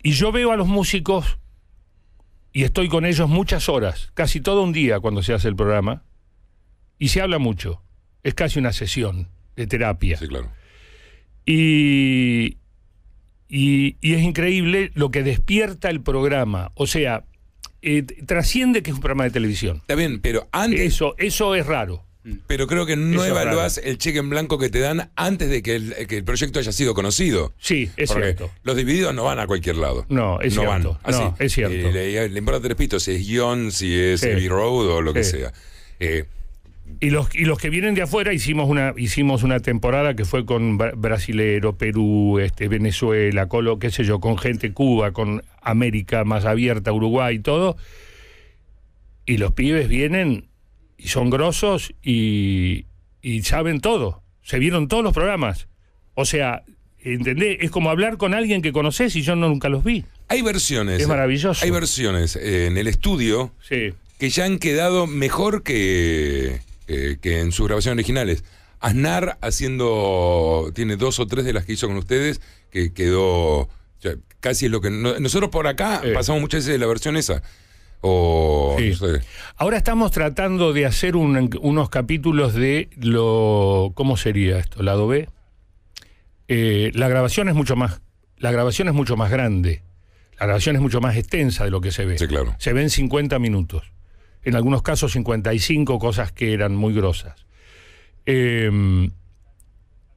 [0.02, 1.38] y yo veo a los músicos
[2.52, 6.02] y estoy con ellos muchas horas, casi todo un día cuando se hace el programa,
[6.98, 7.82] y se habla mucho.
[8.22, 10.18] Es casi una sesión de terapia.
[10.18, 10.50] Sí, claro.
[11.50, 12.58] Y,
[13.48, 16.70] y, y es increíble lo que despierta el programa.
[16.74, 17.24] O sea,
[17.80, 19.78] eh, trasciende que es un programa de televisión.
[19.78, 20.80] Está bien, pero antes.
[20.80, 22.04] Eso, eso es raro.
[22.46, 25.62] Pero creo que no Eso evaluás el cheque en blanco que te dan antes de
[25.62, 27.54] que el, que el proyecto haya sido conocido.
[27.58, 28.50] Sí, es Porque cierto.
[28.64, 30.04] los divididos no van a cualquier lado.
[30.10, 31.00] No, es no cierto.
[31.02, 31.12] Van.
[31.14, 31.74] No, es cierto.
[31.74, 34.28] Eh, le, le importa tres pitos si es guion, si es Sí.
[34.30, 35.54] Abbey Road o lo que sea.
[36.00, 36.24] Eh,
[37.00, 40.44] Y los, y los que vienen de afuera hicimos una, hicimos una temporada que fue
[40.44, 46.24] con bra- brasilero, Perú, este, Venezuela, Colo, qué sé yo, con gente Cuba, con América
[46.24, 47.76] más abierta, Uruguay y todo.
[49.26, 50.48] Y los pibes vienen
[50.96, 52.86] y son grosos y,
[53.22, 54.22] y saben todo.
[54.42, 55.68] Se vieron todos los programas.
[56.14, 56.64] O sea,
[57.00, 57.58] ¿entendés?
[57.60, 60.04] Es como hablar con alguien que conoces y yo no, nunca los vi.
[60.28, 61.00] hay versiones.
[61.00, 61.64] Es maravilloso.
[61.64, 63.92] Hay versiones eh, en el estudio Sí.
[64.18, 68.42] que ya han quedado mejor que, eh, que en sus grabaciones originales.
[68.80, 73.68] Aznar haciendo, tiene dos o tres de las que hizo con ustedes, que quedó, o
[73.98, 74.90] sea, casi es lo que...
[74.90, 76.12] no- nosotros por acá Eh.
[76.12, 77.42] pasamos muchas veces de la versión esa.
[78.00, 78.76] O...
[78.78, 78.90] Sí.
[78.90, 79.20] no sé.
[79.56, 83.90] Ahora estamos tratando de hacer un- unos capítulos de lo.
[83.96, 84.82] ¿Cómo sería esto?
[84.84, 85.28] ¿Lado B?
[86.46, 88.00] Eh, la grabación es mucho más,
[88.36, 89.82] la grabación es mucho más grande.
[90.38, 92.16] La grabación es mucho más extensa de lo que se ve.
[92.16, 92.54] Sí, claro.
[92.58, 93.82] Se ven 50 minutos.
[94.48, 97.34] En algunos casos 55, cosas que eran muy grosas.
[98.24, 99.10] Eh,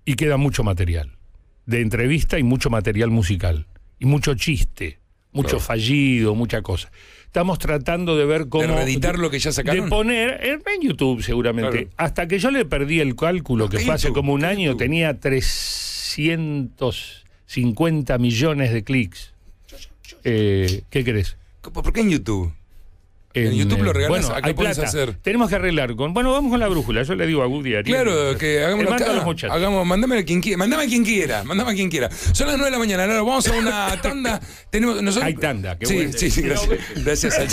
[0.06, 1.17] y queda mucho material.
[1.65, 3.67] De entrevista y mucho material musical.
[4.00, 5.00] Y mucho chiste,
[5.34, 5.65] mucho Claro.
[5.65, 6.89] fallido, mucha cosa.
[7.26, 8.63] Estamos tratando de ver cómo.
[8.63, 9.84] ¿De reeditar lo que ya sacaron?
[9.84, 11.88] De poner en, en YouTube, seguramente.
[11.88, 11.96] Claro.
[11.98, 14.15] Hasta que yo le perdí el cálculo, que ¿Qué fue hace YouTube?
[14.15, 14.80] como un ¿Qué año, YouTube?
[14.80, 19.34] tenía 350 millones de clics.
[20.24, 21.36] Eh, ¿Qué crees?
[21.62, 22.54] ¿Por qué en YouTube?
[23.34, 24.84] En YouTube lo regalas, bueno, acá hay plata.
[24.84, 25.13] hacer.
[25.22, 26.13] Tenemos que arreglar con.
[26.13, 27.04] Bueno, vamos con la brújula.
[27.04, 27.86] Yo le digo a Woody Ariel.
[27.86, 29.12] Claro, que hagamos acá.
[29.12, 29.56] a los muchachos.
[29.56, 32.10] Hagamos, mandame a quien quiera, mandame a quien quiera, mandame a quien quiera.
[32.12, 34.41] Son las 9 de la mañana, vamos a una tanda.
[34.70, 36.12] Tenemos, nosotros, Hay tanda, qué sí, bueno.
[36.15, 37.48] sí, sí, gracias, gracias, al,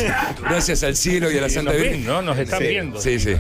[0.49, 2.05] gracias al cielo y a la Sí, Santa Virgen.
[2.07, 2.23] ¿no?
[2.23, 3.01] Nos están Sí, viendo.
[3.01, 3.35] Sí, sí.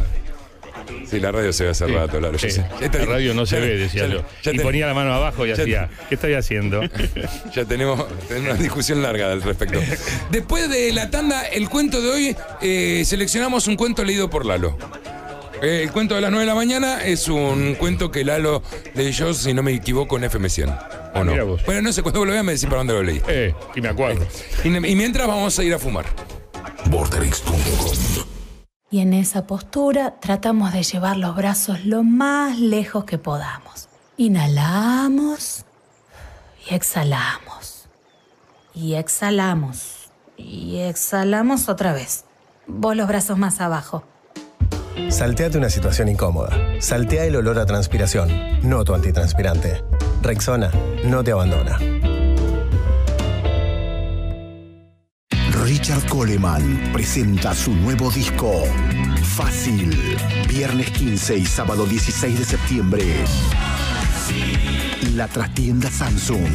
[1.08, 2.38] Sí, la radio se ve hace Sí, rato, Lalo.
[2.38, 2.60] yo sí.
[2.80, 4.24] La radio no se ya- ve, decía ya- yo.
[4.42, 6.80] ya y te- ponía la mano abajo y ya te- hacía, ¿qué estoy haciendo?
[7.54, 9.80] Ya tenemos, tenemos una discusión larga al respecto.
[10.30, 14.76] Después de la tanda, el cuento de hoy, eh, seleccionamos un cuento leído por Lalo.
[15.60, 18.62] Eh, el cuento de las 9 de la mañana es un cuento que Lalo
[18.94, 20.78] leyó, si no me equivoco, en FM100.
[21.14, 21.32] ¿O no?
[21.32, 21.64] mira vos.
[21.66, 23.20] Bueno, no sé, cuando lo vean me decís para dónde lo leí.
[23.26, 24.24] eh, y me acuerdo.
[24.62, 26.04] Y, y mientras vamos a ir a fumar.
[26.86, 28.37] Vorterix.com
[28.90, 33.88] Y en esa postura tratamos de llevar los brazos lo más lejos que podamos.
[34.16, 35.64] Inhalamos
[36.68, 37.88] y exhalamos.
[38.74, 40.08] Y exhalamos.
[40.36, 42.24] Y exhalamos otra vez.
[42.66, 44.04] Vos los brazos más abajo.
[45.10, 46.50] Salteate una situación incómoda.
[46.80, 48.30] Saltea el olor a transpiración,
[48.62, 49.84] no tu antitranspirante.
[50.22, 50.70] Rexona
[51.04, 51.78] no te abandona.
[55.78, 58.64] Richard Coleman presenta su nuevo disco,
[59.36, 59.96] Fácil,
[60.48, 63.04] viernes 15 y sábado 16 de septiembre.
[65.14, 66.48] La trastienda Samsung.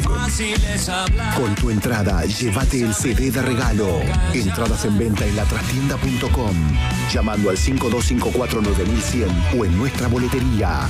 [1.37, 4.01] Con tu entrada, llévate el CD de regalo.
[4.33, 6.57] Entradas en venta en latrastienda.com.
[7.09, 10.81] Llamando al 52549100 o en nuestra boletería.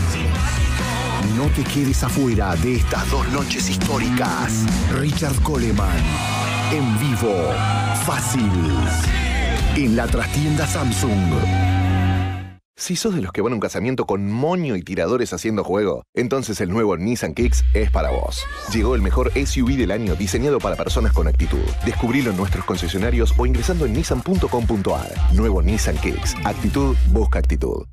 [1.38, 4.66] No te quedes afuera de estas dos noches históricas.
[4.92, 6.53] Richard Coleman.
[6.74, 7.52] En vivo.
[8.04, 8.50] Fácil.
[9.76, 11.32] En la trastienda Samsung.
[12.76, 16.02] Si sos de los que van a un casamiento con moño y tiradores haciendo juego,
[16.16, 18.44] entonces el nuevo Nissan Kicks es para vos.
[18.74, 21.62] Llegó el mejor SUV del año diseñado para personas con actitud.
[21.86, 25.36] Descubrilo en nuestros concesionarios o ingresando en nissan.com.ar.
[25.36, 26.36] Nuevo Nissan Kicks.
[26.44, 27.86] Actitud busca actitud.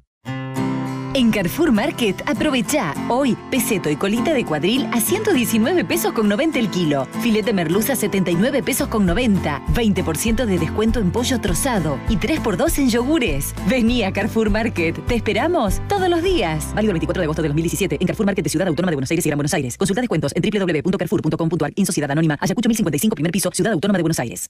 [1.21, 6.59] En Carrefour Market, aprovecha hoy peseto y colita de cuadril a 119 pesos con 90
[6.59, 7.07] el kilo.
[7.21, 9.61] Filete merluza a 79 pesos con 90.
[9.75, 13.55] 20% de descuento en pollo trozado y 3x2 en yogures.
[13.69, 15.05] Vení a Carrefour Market.
[15.05, 16.73] Te esperamos todos los días.
[16.75, 19.11] Válido el 24 de agosto de 2017 en Carrefour Market de Ciudad Autónoma de Buenos
[19.11, 19.77] Aires y Gran Buenos Aires.
[19.77, 21.73] Consulta descuentos en www.carrefour.com.ar.
[21.77, 22.39] In Sociedad Anónima.
[22.41, 24.49] Ayacucho 1055, primer piso, Ciudad Autónoma de Buenos Aires.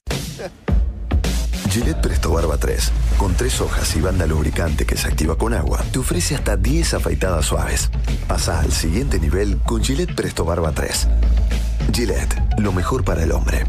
[1.71, 5.79] Gillette Presto Barba 3, con tres hojas y banda lubricante que se activa con agua,
[5.93, 7.89] te ofrece hasta 10 afeitadas suaves.
[8.27, 11.07] Pasa al siguiente nivel con Gillette Presto Barba 3.
[11.93, 13.63] Gillette, lo mejor para el hombre.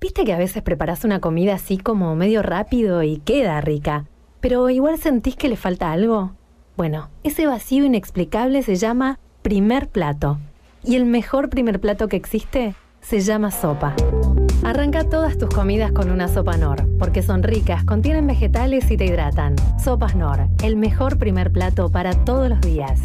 [0.00, 4.06] Viste que a veces preparás una comida así como medio rápido y queda rica,
[4.40, 6.36] pero igual sentís que le falta algo.
[6.76, 10.38] Bueno, ese vacío inexplicable se llama primer plato.
[10.84, 13.96] Y el mejor primer plato que existe se llama sopa.
[14.64, 19.06] Arranca todas tus comidas con una sopa Nor, porque son ricas, contienen vegetales y te
[19.06, 19.56] hidratan.
[19.82, 23.00] Sopas Nor, el mejor primer plato para todos los días.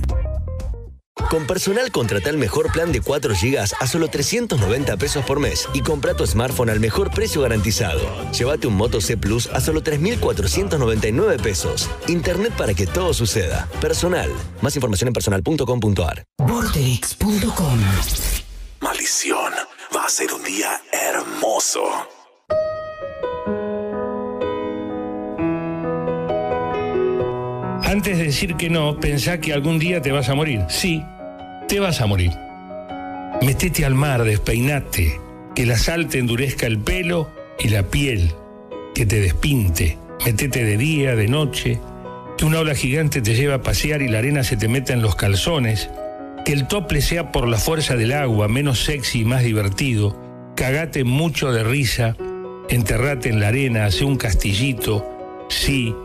[1.30, 5.68] Con personal contrata el mejor plan de 4 GB a solo 390 pesos por mes
[5.74, 8.02] y compra tu smartphone al mejor precio garantizado.
[8.32, 11.90] Llévate un Moto C Plus a solo 3.499 pesos.
[12.08, 13.68] Internet para que todo suceda.
[13.82, 14.30] Personal.
[14.62, 16.24] Más información en personal.com.ar.
[16.38, 17.80] Vorterix.com
[18.82, 19.54] Maldición.
[19.96, 21.84] Va a ser un día hermoso.
[27.82, 30.66] Antes de decir que no, pensá que algún día te vas a morir.
[30.68, 31.02] Sí,
[31.70, 32.32] te vas a morir.
[33.42, 35.22] Metete al mar, despeinate,
[35.56, 38.34] que la sal te endurezca el pelo y la piel,
[38.94, 39.98] que te despinte.
[40.26, 41.80] Metete de día, de noche,
[42.38, 45.02] que una ola gigante te lleve a pasear y la arena se te meta en
[45.02, 45.90] los calzones,
[46.46, 50.16] que el tople sea por la fuerza del agua, menos sexy y más divertido,
[50.56, 52.16] cagate mucho de risa,
[52.70, 55.04] enterrate en la arena, hace un castillito,
[55.50, 55.96] sí,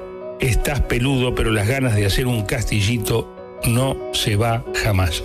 [0.40, 5.22] estás peludo, pero las ganas de hacer un castillito no se va jamás.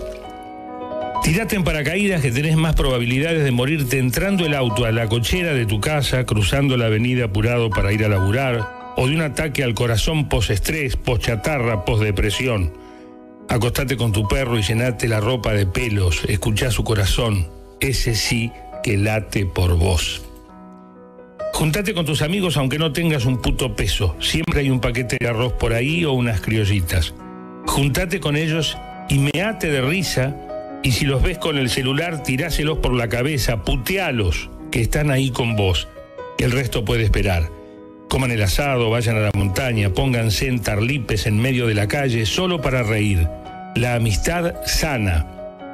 [1.23, 5.54] Tirate en paracaídas que tenés más probabilidades de morirte entrando el auto a la cochera
[5.54, 9.63] de tu casa, cruzando la avenida apurado para ir a laburar, o de un ataque
[9.63, 12.85] al corazón post-estrés, post-chatarra, post-depresión.
[13.49, 17.47] Acostate con tu perro y llenate la ropa de pelos, escuchá su corazón,
[17.79, 18.51] ese sí
[18.84, 20.23] que late por vos.
[21.53, 25.27] Juntate con tus amigos aunque no tengas un puto peso, siempre hay un paquete de
[25.27, 27.13] arroz por ahí o unas criollitas.
[27.65, 28.77] Juntate con ellos
[29.10, 30.36] y meate de risa
[30.84, 35.31] y si los ves con el celular, tiráselos por la cabeza, putealos, que están ahí
[35.31, 35.88] con vos.
[36.38, 37.49] El resto puede esperar.
[38.15, 42.25] Coman el asado, vayan a la montaña, pónganse en tarlipes en medio de la calle
[42.25, 43.28] solo para reír.
[43.75, 45.28] La amistad sana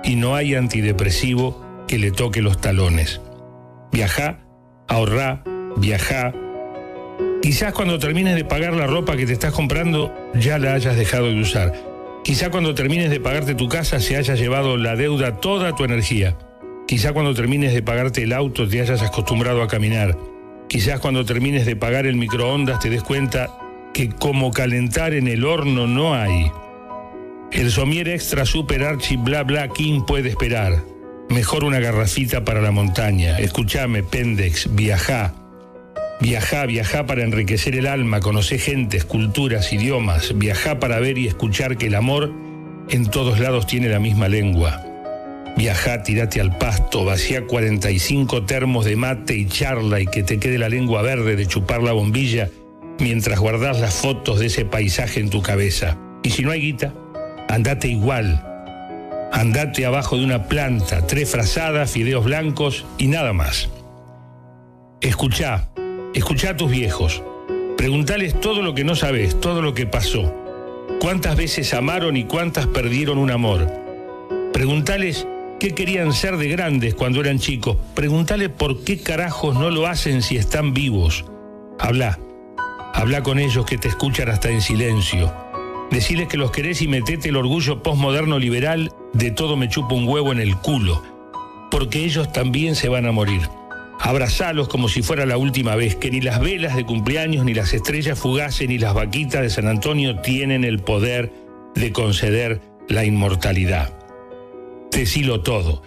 [0.03, 3.21] y no hay antidepresivo que le toque los talones.
[3.91, 4.39] Viajá,
[4.87, 5.43] ahorrá,
[5.77, 6.33] viajá.
[7.43, 11.27] Quizás cuando termines de pagar la ropa que te estás comprando ya la hayas dejado
[11.27, 11.73] de usar.
[12.23, 16.39] Quizá cuando termines de pagarte tu casa se haya llevado la deuda toda tu energía.
[16.87, 20.30] Quizá cuando termines de pagarte el auto te hayas acostumbrado a caminar.
[20.71, 23.49] Quizás cuando termines de pagar el microondas te des cuenta
[23.93, 26.49] que como calentar en el horno no hay.
[27.51, 30.81] El somier extra super archi bla bla king puede esperar.
[31.27, 33.37] Mejor una garrafita para la montaña.
[33.37, 35.33] Escúchame, Pendex, viajá.
[36.21, 40.37] Viajá, viajá para enriquecer el alma, conocer gentes, culturas, idiomas.
[40.37, 42.31] Viajá para ver y escuchar que el amor
[42.89, 44.85] en todos lados tiene la misma lengua.
[45.57, 50.57] Viajá, tirate al pasto, vacía 45 termos de mate y charla y que te quede
[50.57, 52.49] la lengua verde de chupar la bombilla
[52.99, 55.97] mientras guardás las fotos de ese paisaje en tu cabeza.
[56.23, 56.93] Y si no hay guita,
[57.49, 58.47] andate igual.
[59.31, 63.69] Andate abajo de una planta, tres frazadas, fideos blancos y nada más.
[64.99, 65.69] Escuchá,
[66.13, 67.23] escuchá a tus viejos.
[67.77, 70.35] Preguntales todo lo que no sabes, todo lo que pasó.
[70.99, 73.67] Cuántas veces amaron y cuántas perdieron un amor.
[74.53, 75.25] Preguntales
[75.61, 77.77] qué querían ser de grandes cuando eran chicos.
[77.93, 81.23] Pregúntale por qué carajos no lo hacen si están vivos.
[81.77, 82.17] Habla.
[82.95, 85.31] Habla con ellos que te escuchan hasta en silencio.
[85.91, 90.07] Deciles que los querés y metete el orgullo postmoderno liberal de todo me chupa un
[90.07, 91.03] huevo en el culo.
[91.69, 93.47] Porque ellos también se van a morir.
[93.99, 97.71] Abrazalos como si fuera la última vez, que ni las velas de cumpleaños, ni las
[97.71, 101.31] estrellas fugaces, ni las vaquitas de San Antonio tienen el poder
[101.75, 104.00] de conceder la inmortalidad.
[104.91, 105.81] Decilo todo.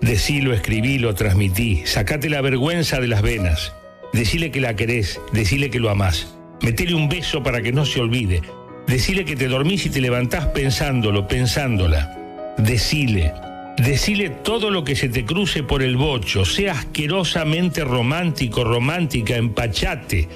[0.00, 1.82] Decilo, escribilo, transmití.
[1.84, 3.74] Sacate la vergüenza de las venas.
[4.12, 6.34] Decile que la querés, decile que lo amás.
[6.62, 8.42] Metele un beso para que no se olvide.
[8.86, 12.54] Decile que te dormís y te levantás pensándolo, pensándola.
[12.56, 13.32] Decile.
[13.76, 16.44] Decile todo lo que se te cruce por el bocho.
[16.44, 20.28] Sea asquerosamente romántico, romántica, empachate.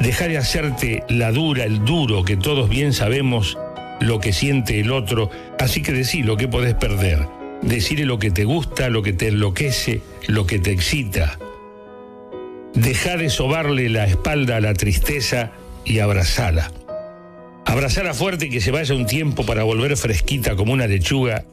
[0.00, 3.58] Deja de hacerte la dura, el duro, que todos bien sabemos
[4.00, 5.30] lo que siente el otro.
[5.58, 7.39] Así que decilo que podés perder.
[7.62, 11.38] Decirle lo que te gusta, lo que te enloquece, lo que te excita.
[12.74, 15.52] Deja de sobarle la espalda a la tristeza
[15.84, 16.72] y abrazala.
[17.66, 21.44] Abrazala fuerte y que se vaya un tiempo para volver fresquita como una lechuga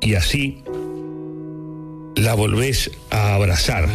[0.00, 0.62] y así
[2.16, 3.88] la volvés a abrazar.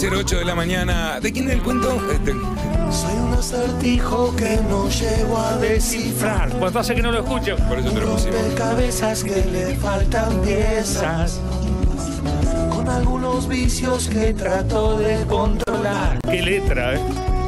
[0.00, 1.18] 08 de la mañana.
[1.18, 2.00] ¿De quién es el cuento?
[2.12, 2.32] Este.
[2.32, 6.50] Soy un acertijo que no llego a descifrar.
[6.50, 7.56] ¿Cuánto hace que no lo escucho?
[7.68, 8.36] Por eso te lo pusimos.
[8.56, 11.40] cabezas que le faltan piezas.
[12.70, 16.20] Con algunos vicios que trato de controlar.
[16.22, 17.00] Qué letra, ¿eh?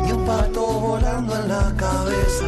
[0.08, 2.46] Y un pato volando en la cabeza.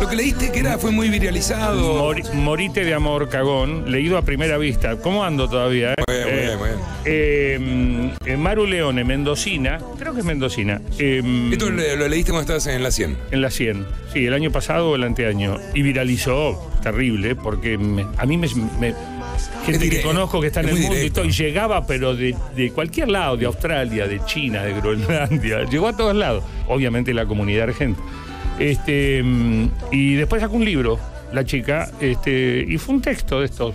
[0.00, 2.12] Lo que leíste que era fue muy viralizado.
[2.34, 4.96] morite de amor, cagón, leído a primera vista.
[4.96, 5.94] ¿Cómo ando todavía?
[5.94, 5.94] Eh?
[6.08, 6.80] Muy bien, muy bien, muy bien.
[7.04, 10.80] Eh, eh, Maru Leone, mendocina, creo que es mendocina.
[10.98, 13.16] Eh, Esto lo, lo leíste cuando estabas en la 100.
[13.30, 15.58] En la 100, sí, el año pasado o el anteaño.
[15.74, 18.48] Y viralizó, terrible, porque me- a mí me,
[18.80, 18.94] me-
[19.66, 22.70] gente que conozco que está en el mundo y todo, y llegaba, pero de, de
[22.70, 26.44] cualquier lado, de Australia, de China, de Groenlandia, llegó a todos lados.
[26.68, 28.00] Obviamente la comunidad argenta.
[28.58, 30.98] Este, mm, y después sacó un libro,
[31.32, 33.74] la chica, este, y fue un texto de estos,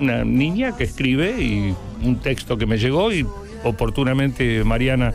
[0.00, 3.26] una niña que escribe y un texto que me llegó y
[3.64, 5.14] oportunamente Mariana,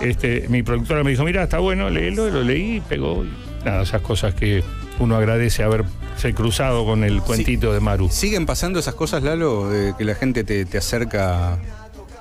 [0.00, 3.24] este, mi productora me dijo, mira, está bueno, léelo, y lo leí y pegó.
[3.24, 3.30] Y
[3.64, 4.62] nada, esas cosas que
[4.98, 8.08] uno agradece haberse cruzado con el cuentito de Maru.
[8.10, 9.68] ¿Siguen pasando esas cosas, Lalo?
[9.68, 11.58] De que la gente te, te acerca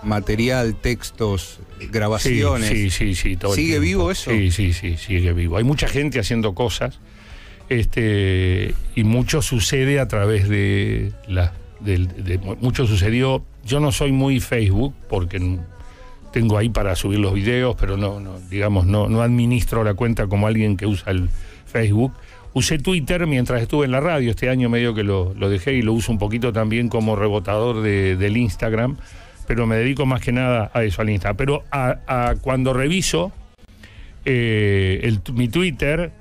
[0.03, 1.59] material, textos,
[1.91, 2.69] grabaciones.
[2.69, 4.31] Sí, sí, sí, sí, todo ¿Sigue vivo eso?
[4.31, 5.57] Sí, sí, sí, sigue vivo.
[5.57, 6.99] Hay mucha gente haciendo cosas
[7.69, 11.53] este, y mucho sucede a través de la.
[11.79, 13.43] del- de- mucho sucedió.
[13.65, 15.59] Yo no soy muy Facebook porque
[16.33, 20.27] tengo ahí para subir los videos, pero no, no digamos, no, no administro la cuenta
[20.27, 21.29] como alguien que usa el
[21.65, 22.11] Facebook.
[22.53, 24.31] usé Twitter mientras estuve en la radio.
[24.31, 28.15] Este año medio que lo, dejé y lo uso un poquito también como rebotador de-
[28.15, 28.97] del Instagram.
[29.47, 31.37] Pero me dedico más que nada a eso, al Instagram.
[31.37, 33.31] Pero a, cuando reviso
[34.25, 36.11] eh, mi Twitter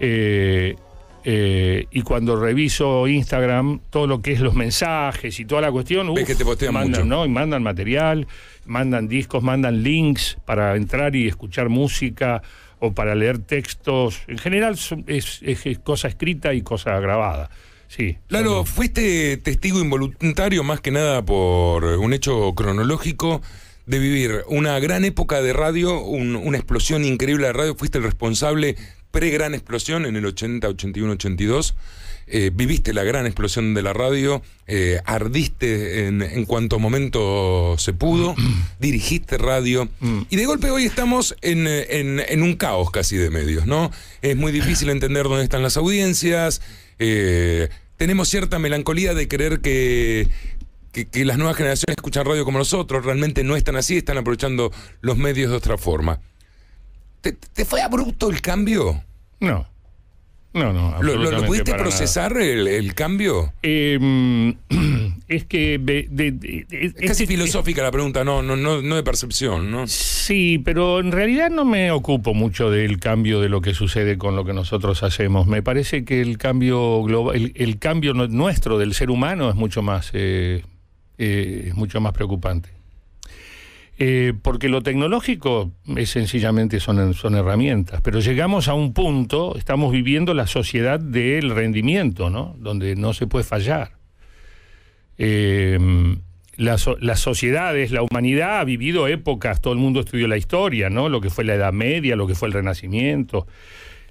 [0.00, 0.76] eh,
[1.24, 6.08] eh, y cuando reviso Instagram, todo lo que es los mensajes y toda la cuestión,
[6.08, 7.04] uf, que te mandan, mucho.
[7.04, 7.24] ¿no?
[7.24, 8.26] Y mandan material,
[8.66, 12.42] mandan discos, mandan links para entrar y escuchar música
[12.78, 14.20] o para leer textos.
[14.26, 17.50] En general son- es, es- es cosa escrita y cosa grabada.
[17.88, 18.16] Sí.
[18.28, 23.42] Claro, fuiste testigo involuntario más que nada por un hecho cronológico
[23.84, 27.74] de vivir una gran época de radio, un- una explosión increíble de radio.
[27.74, 28.76] Fuiste el responsable
[29.12, 31.74] pre-gran explosión en el 80, 81, 82.
[32.28, 37.92] Eh, viviste la gran explosión de la radio, eh, ardiste en, en cuanto momento se
[37.92, 38.34] pudo,
[38.80, 39.88] dirigiste radio
[40.30, 43.90] y de golpe hoy estamos en, en- en un caos casi de medios, ¿no?
[44.22, 46.62] Es muy difícil entender dónde están las audiencias,
[47.00, 50.28] eh, tenemos cierta melancolía de creer que,
[50.92, 54.72] que, que las nuevas generaciones escuchan radio como nosotros, realmente no están así, están aprovechando
[55.00, 56.20] los medios de otra forma.
[57.22, 59.02] ¿Te, te fue abrupto el cambio?
[59.40, 59.66] No.
[60.54, 61.02] No, no.
[61.02, 63.54] ¿Lo, lo- pudiste procesar el, el cambio?
[63.62, 64.54] Eh,
[65.28, 68.96] es que de- de- de- de- Es casi filosófica la pregunta, no, no, no, no
[68.96, 69.86] de percepción, ¿no?
[69.86, 74.36] Sí, pero en realidad no me ocupo mucho del cambio de lo que sucede con
[74.36, 75.46] lo que nosotros hacemos.
[75.46, 79.54] Me parece que el cambio global, el, el cambio nu- nuestro del ser humano es
[79.54, 80.62] mucho más, eh,
[81.16, 82.68] eh, es mucho más preocupante.
[83.98, 89.92] Eh, porque lo tecnológico es sencillamente son, son herramientas, pero llegamos a un punto, estamos
[89.92, 92.56] viviendo la sociedad del rendimiento, ¿no?
[92.58, 93.92] Donde no se puede fallar.
[95.18, 95.78] Eh,
[96.56, 101.08] las sociedades, la humanidad ha vivido épocas, todo el mundo estudió la historia, ¿no?
[101.08, 103.46] Lo que fue la Edad Media, lo que fue el Renacimiento,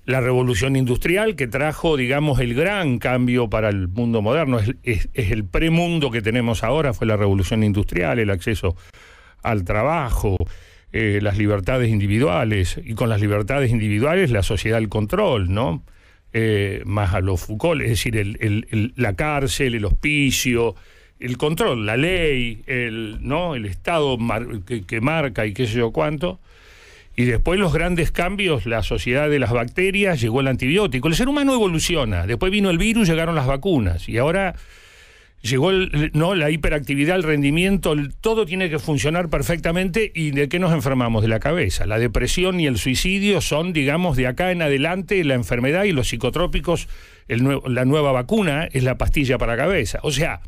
[0.06, 4.60] la revolución industrial que trajo, digamos, el gran cambio para el mundo moderno.
[4.60, 8.76] Es, es- es el premundo que tenemos ahora, fue la revolución industrial, el acceso
[9.42, 10.38] al trabajo,
[10.92, 15.84] eh, las libertades individuales, y con las libertades individuales la sociedad del control, ¿no?
[16.34, 20.76] Eh, más a lo Foucault, es decir, la cárcel, el hospicio,
[21.20, 23.56] el control, la ley, el, ¿no?
[23.56, 24.18] el Estado
[24.66, 26.40] que marca y qué sé yo cuánto.
[27.16, 31.08] Y después los grandes cambios, la sociedad de las bacterias, llegó el antibiótico.
[31.08, 32.26] El ser humano evoluciona.
[32.26, 34.08] Después vino el virus, llegaron las vacunas.
[34.08, 34.56] Y ahora
[35.42, 40.12] llegó el- no la hiperactividad, el rendimiento, todo tiene que funcionar perfectamente.
[40.14, 41.22] ¿Y de qué nos enfermamos?
[41.22, 41.86] De la cabeza.
[41.86, 46.08] La depresión y el suicidio son, digamos, de acá en adelante la enfermedad y los
[46.10, 46.88] psicotrópicos,
[47.28, 50.00] la nueva vacuna es la pastilla para cabeza.
[50.04, 50.42] O sea,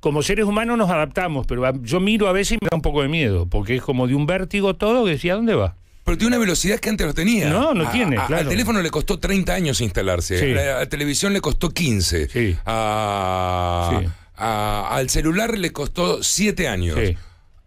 [0.00, 3.02] como seres humanos nos adaptamos, pero yo miro a veces y me da un poco
[3.02, 5.76] de miedo, porque es como de un vértigo todo que decía, ¿a dónde va?
[6.06, 7.50] Pero tiene una velocidad que antes no tenía.
[7.50, 8.42] No, no A- tiene, a- claro.
[8.44, 10.38] Al teléfono le costó 30 años instalarse.
[10.38, 10.52] Sí.
[10.52, 12.28] A la, a la televisión le costó 15.
[12.64, 14.08] A- Sí.
[14.36, 16.96] al celular le costó 7 años.
[17.04, 17.16] Sí.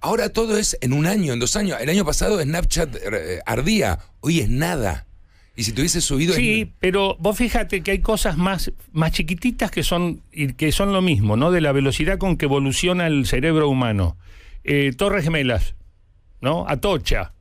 [0.01, 1.77] Ahora todo es en un año, en dos años.
[1.81, 3.99] El año pasado Snapchat eh, ardía.
[4.21, 5.05] Hoy es nada.
[5.57, 6.33] Y si te hubiese subido...
[6.35, 10.93] Sí, pero vos fíjate que hay cosas más, más chiquititas que son, y que son
[10.93, 11.51] lo mismo, ¿no?
[11.51, 14.15] De la velocidad con que evoluciona el cerebro humano.
[14.63, 15.75] Eh, torres gemelas,
[16.39, 16.65] ¿no?
[16.69, 17.33] Atocha,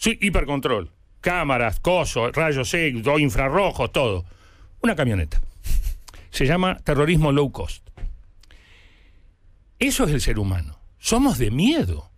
[0.00, 4.24] sí, hipercontrol, cámaras, coso, rayos X, infrarrojos, todo.
[4.82, 5.40] Una camioneta.
[6.30, 7.86] Se llama terrorismo low cost.
[9.78, 10.78] Eso es el ser humano.
[10.98, 12.10] Somos de miedo.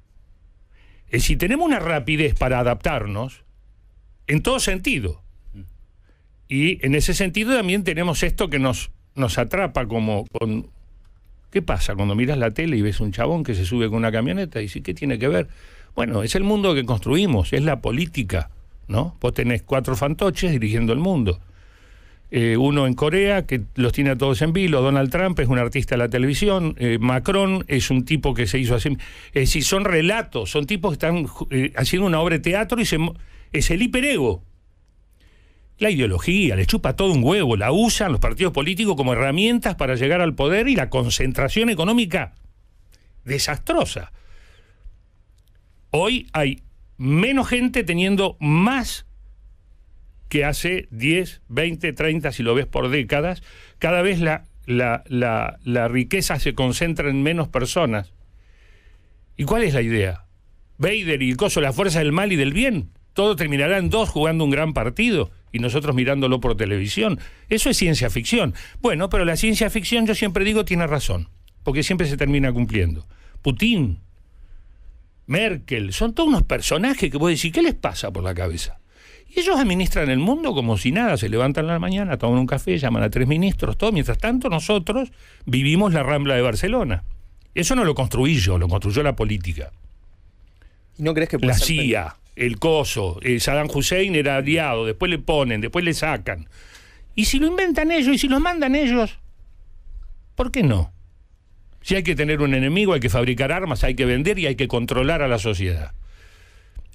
[1.12, 3.42] Si tenemos una rapidez para adaptarnos,
[4.26, 5.22] en todo sentido.
[6.48, 10.70] Y en ese sentido también tenemos esto que nos, nos atrapa como con...
[11.50, 14.12] ¿Qué pasa cuando miras la tele y ves un chabón que se sube con una
[14.12, 15.48] camioneta y dices, ¿qué tiene que ver?
[15.94, 18.50] Bueno, es el mundo que construimos, es la política,
[18.88, 19.16] ¿no?
[19.20, 21.40] Vos tenés cuatro fantoches dirigiendo el mundo.
[22.34, 24.80] Eh, uno en Corea, que los tiene a todos en vilo.
[24.80, 26.74] Donald Trump es un artista de la televisión.
[26.78, 28.96] eh, Macron es un tipo que se hizo así.
[29.34, 32.86] Es decir, son relatos, son tipos que están eh, haciendo una obra de teatro y
[32.86, 32.96] se,
[33.52, 34.42] es el hiperego.
[35.76, 39.94] La ideología, le chupa todo un huevo, la usan los partidos políticos como herramientas para
[39.94, 42.32] llegar al poder y la concentración económica
[43.24, 44.10] desastrosa.
[45.94, 46.62] Hoy hay
[46.96, 49.04] menos gente teniendo más
[50.30, 53.42] que hace 10, 20, 30, si lo ves por décadas,
[53.78, 58.14] cada vez la, riqueza se concentra en menos personas.
[59.36, 60.24] ¿Y cuál es la idea?
[60.78, 62.88] Vader y coso, la fuerza del mal y del bien.
[63.12, 67.20] Todo terminará en dos jugando un gran partido y nosotros mirándolo por televisión.
[67.50, 68.54] Eso es ciencia ficción.
[68.80, 71.28] Bueno, pero la ciencia ficción yo siempre digo tiene razón,
[71.62, 73.06] porque siempre se termina cumpliendo.
[73.42, 74.00] Putin,
[75.26, 78.78] Merkel, son todos unos personajes que vos decís, ¿qué les pasa por la cabeza?
[79.28, 82.46] Y ellos administran el mundo como si nada, se levantan a la mañana, toman un
[82.46, 83.92] café, llaman a tres ministros, todo.
[83.92, 85.10] Mientras tanto, nosotros
[85.46, 87.04] vivimos la Rambla de Barcelona.
[87.54, 89.72] Eso no lo construí yo, lo construyó la política.
[90.98, 94.84] ¿Y no crees que puede La ser CIA, el coso, eh, Saddam Hussein era aliado,
[94.84, 96.48] después le ponen, después le sacan.
[97.14, 99.18] Y si lo inventan ellos y si los mandan ellos,
[100.34, 100.92] ¿por qué no?
[101.82, 104.56] Si hay que tener un enemigo, hay que fabricar armas, hay que vender y hay
[104.56, 105.92] que controlar a la sociedad.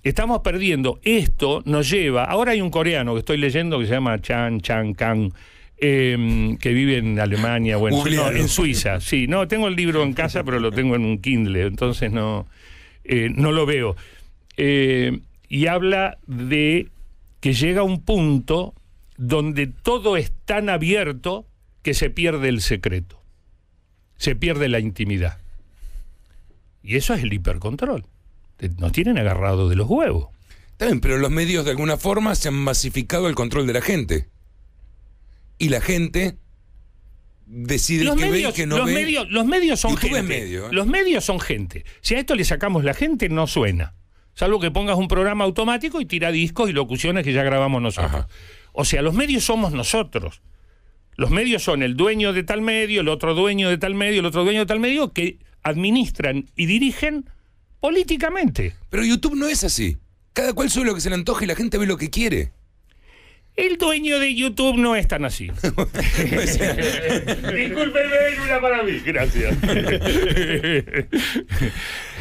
[0.03, 0.99] Estamos perdiendo.
[1.03, 2.23] Esto nos lleva.
[2.23, 5.31] Ahora hay un coreano que estoy leyendo que se llama Chan Chan Kang.
[5.79, 8.37] eh, que vive en Alemania o en, no, Googlealo.
[8.37, 8.99] en Suiza.
[8.99, 12.47] Sí, no, tengo el libro en casa, pero lo tengo en un Kindle, entonces no,
[13.03, 13.95] eh, no lo veo.
[14.57, 15.19] Eh,
[15.49, 16.87] y habla de
[17.41, 18.73] que llega un punto
[19.17, 21.45] donde todo es tan abierto
[21.83, 23.16] que se pierde el secreto,
[24.17, 25.39] se pierde la intimidad.
[26.83, 28.05] Y eso es el hipercontrol.
[28.77, 30.29] Nos tienen agarrado de los huevos.
[30.71, 33.81] Está bien, pero los medios de alguna forma se han masificado el control de la
[33.81, 34.29] gente.
[35.57, 36.37] Y la gente
[37.47, 38.93] decide Los que ve y medios, que no los, ve.
[38.93, 40.21] medios, los medios son gente.
[40.21, 40.69] medio, ¿eh?
[40.71, 41.85] Los medios son gente.
[42.01, 43.95] Si a esto le sacamos la gente, no suena.
[44.33, 48.27] Salvo que pongas un programa automático y tira discos y locuciones que ya grabamos nosotros.
[48.71, 50.41] O sea, los medios somos nosotros.
[51.17, 54.25] Los medios son el dueño de tal medio, el otro dueño de tal medio, el
[54.27, 57.27] otro dueño de tal medio, que administran y dirigen
[57.79, 58.75] políticamente.
[58.91, 59.97] Pero YouTube no es así.
[60.33, 62.51] Cada cual sube lo que se le antoja y la gente ve lo que quiere.
[63.55, 65.47] El dueño de YouTube no es tan así.
[65.63, 66.45] Discúlpeme,
[68.45, 68.99] una para mí.
[69.03, 69.57] Gracias.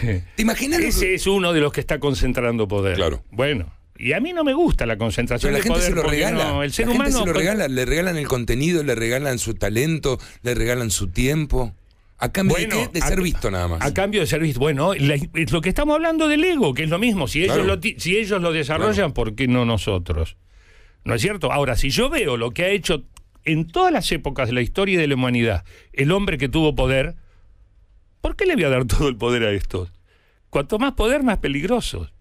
[0.01, 0.81] ¿Te imaginas?
[0.81, 2.97] Ese es uno de los que está concentrando poder.
[2.97, 3.23] Claro.
[3.31, 5.91] Bueno, y a mí no me gusta la concentración Pero la de gente poder.
[5.91, 6.45] se lo regala.
[6.53, 7.69] no, el ser la gente humano se lo regala.
[7.69, 11.75] Le regalan el contenido, le regalan su talento, le regalan su tiempo.
[12.19, 12.93] ¿A cambio Bueno, de qué?
[12.99, 13.83] De a- ser visto nada más.
[13.83, 14.59] A cambio de ser visto.
[14.61, 17.29] Bueno, la- es lo que estamos hablando del ego, que es lo mismo.
[17.29, 17.77] Si ellos, Claro.
[17.77, 20.37] lo, si ellos lo desarrollan, ¿por qué no nosotros?
[21.05, 21.53] ¿No es cierto?
[21.53, 23.05] Ahora, si yo veo lo que ha hecho
[23.45, 27.15] en todas las épocas de la historia de la humanidad el hombre que tuvo poder,
[28.23, 29.93] ¿por qué le voy a dar todo el poder a estos?
[30.51, 32.13] Cuanto más poder, más peligrosos.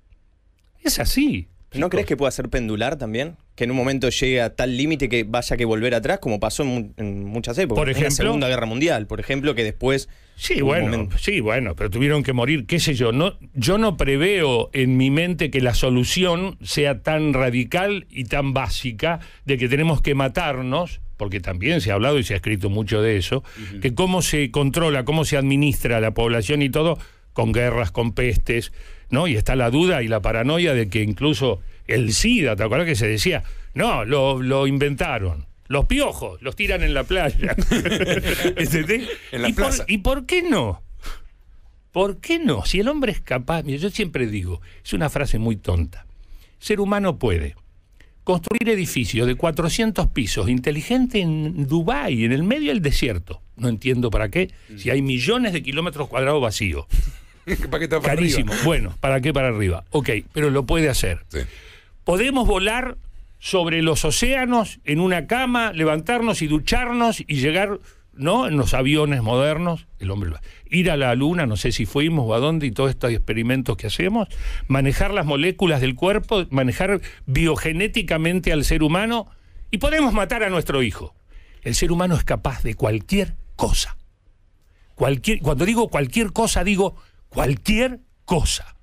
[0.83, 1.47] Es así.
[1.79, 3.35] ¿No crees que pueda ser pendular también?
[3.55, 6.63] Que en un momento llegue a tal límite que vaya que volver atrás, como pasó
[6.63, 7.81] en, en muchas épocas.
[7.81, 10.09] Por En la ejemplo- Segunda Guerra Mundial, por ejemplo, que después.
[10.37, 13.11] Sí, bueno, momento- sí, bueno, pero tuvieron que morir, qué sé yo.
[13.13, 18.53] No, yo no preveo en mi mente que la solución sea tan radical y tan
[18.53, 22.69] básica de que tenemos que matarnos, porque también se ha hablado y se ha escrito
[22.69, 23.43] mucho de eso,
[23.81, 26.97] que cómo se controla, cómo se administra la población y todo
[27.35, 28.71] con guerras, con pestes,
[29.09, 29.27] ¿no?
[29.27, 32.95] Y está la duda y la paranoia de que incluso el SIDA, ¿te acuerdas que
[32.95, 33.43] se decía?
[33.73, 35.45] No, lo, lo inventaron.
[35.67, 37.53] Los piojos los tiran en la playa.
[38.55, 39.09] ¿Entendés?
[39.33, 39.83] En la ¿Y, por, plaza.
[39.87, 40.81] ¿Y por qué no?
[41.91, 42.65] ¿Por qué no?
[42.65, 46.05] Si el hombre es capaz, mira, yo siempre digo, es una frase muy tonta.
[46.57, 47.55] Ser humano puede
[48.23, 53.41] construir edificios de 400 pisos, inteligente en Dubái, en el medio del desierto.
[53.57, 56.85] No entiendo para qué, si hay millones de kilómetros cuadrados vacíos.
[57.69, 58.51] ¿Para qué está para Carísimo.
[58.51, 58.65] arriba?
[58.65, 59.83] Bueno, ¿para qué para arriba?
[59.91, 61.19] Ok, pero lo puede hacer.
[61.29, 61.39] Sí.
[62.03, 62.97] Podemos volar
[63.39, 67.79] sobre los océanos en una cama, levantarnos y ducharnos y llegar,
[68.13, 68.47] ¿no?
[68.47, 70.39] En los aviones modernos, el hombre lo-
[70.69, 73.77] ir a la luna, no sé si fuimos o a dónde y todos estos experimentos
[73.77, 74.27] que hacemos,
[74.67, 79.27] manejar las moléculas del cuerpo, manejar biogenéticamente al ser humano
[79.71, 81.13] y podemos matar a nuestro hijo.
[81.61, 83.95] El ser humano es capaz de cualquier cosa.
[84.95, 86.95] Cualquier, cuando digo cualquier cosa, digo
[87.35, 88.77] cualquier cosa.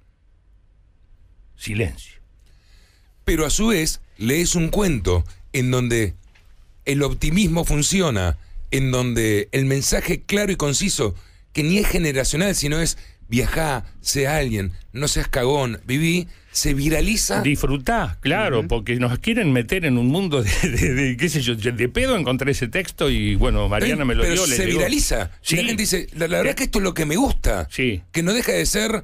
[1.56, 2.20] Silencio.
[3.24, 5.24] Pero a su vez, lees un cuento
[5.54, 6.14] en donde
[6.84, 8.36] el optimismo funciona,
[8.70, 11.14] en donde el mensaje claro y conciso,
[11.54, 12.98] que ni es generacional, sino es
[13.28, 17.42] viajá, sea alguien, no seas cagón, viví, se viraliza.
[17.42, 21.54] Disfrutá, claro, porque nos quieren meter en un mundo de, de- de, qué sé yo,
[21.56, 24.46] de pedo encontré ese texto y bueno, Mariana me lo Pero dio.
[24.46, 25.30] se viraliza.
[25.40, 25.54] Sí.
[25.54, 27.66] Y la gente dice, la, la verdad es que esto es lo que me gusta.
[27.70, 28.02] Sí.
[28.12, 29.02] Que no deja de ser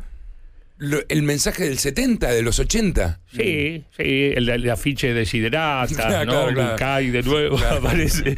[0.76, 3.18] lo- el mensaje del 70, de los 80.
[3.34, 6.30] Sí, sí, el, el afiche de Siderata, Claro, ¿no?
[6.32, 6.76] claro, claro.
[6.76, 8.36] Cae de nuevo, aparece.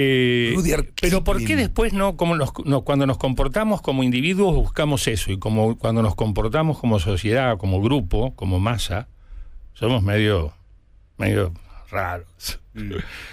[0.00, 0.54] Eh,
[1.00, 5.32] pero ¿por qué después no, como nos- no, cuando nos comportamos como individuos buscamos eso
[5.32, 9.08] y como cuando nos comportamos como sociedad, como grupo, como masa,
[9.74, 10.52] somos medio,
[11.16, 11.52] medio
[11.90, 12.60] raros.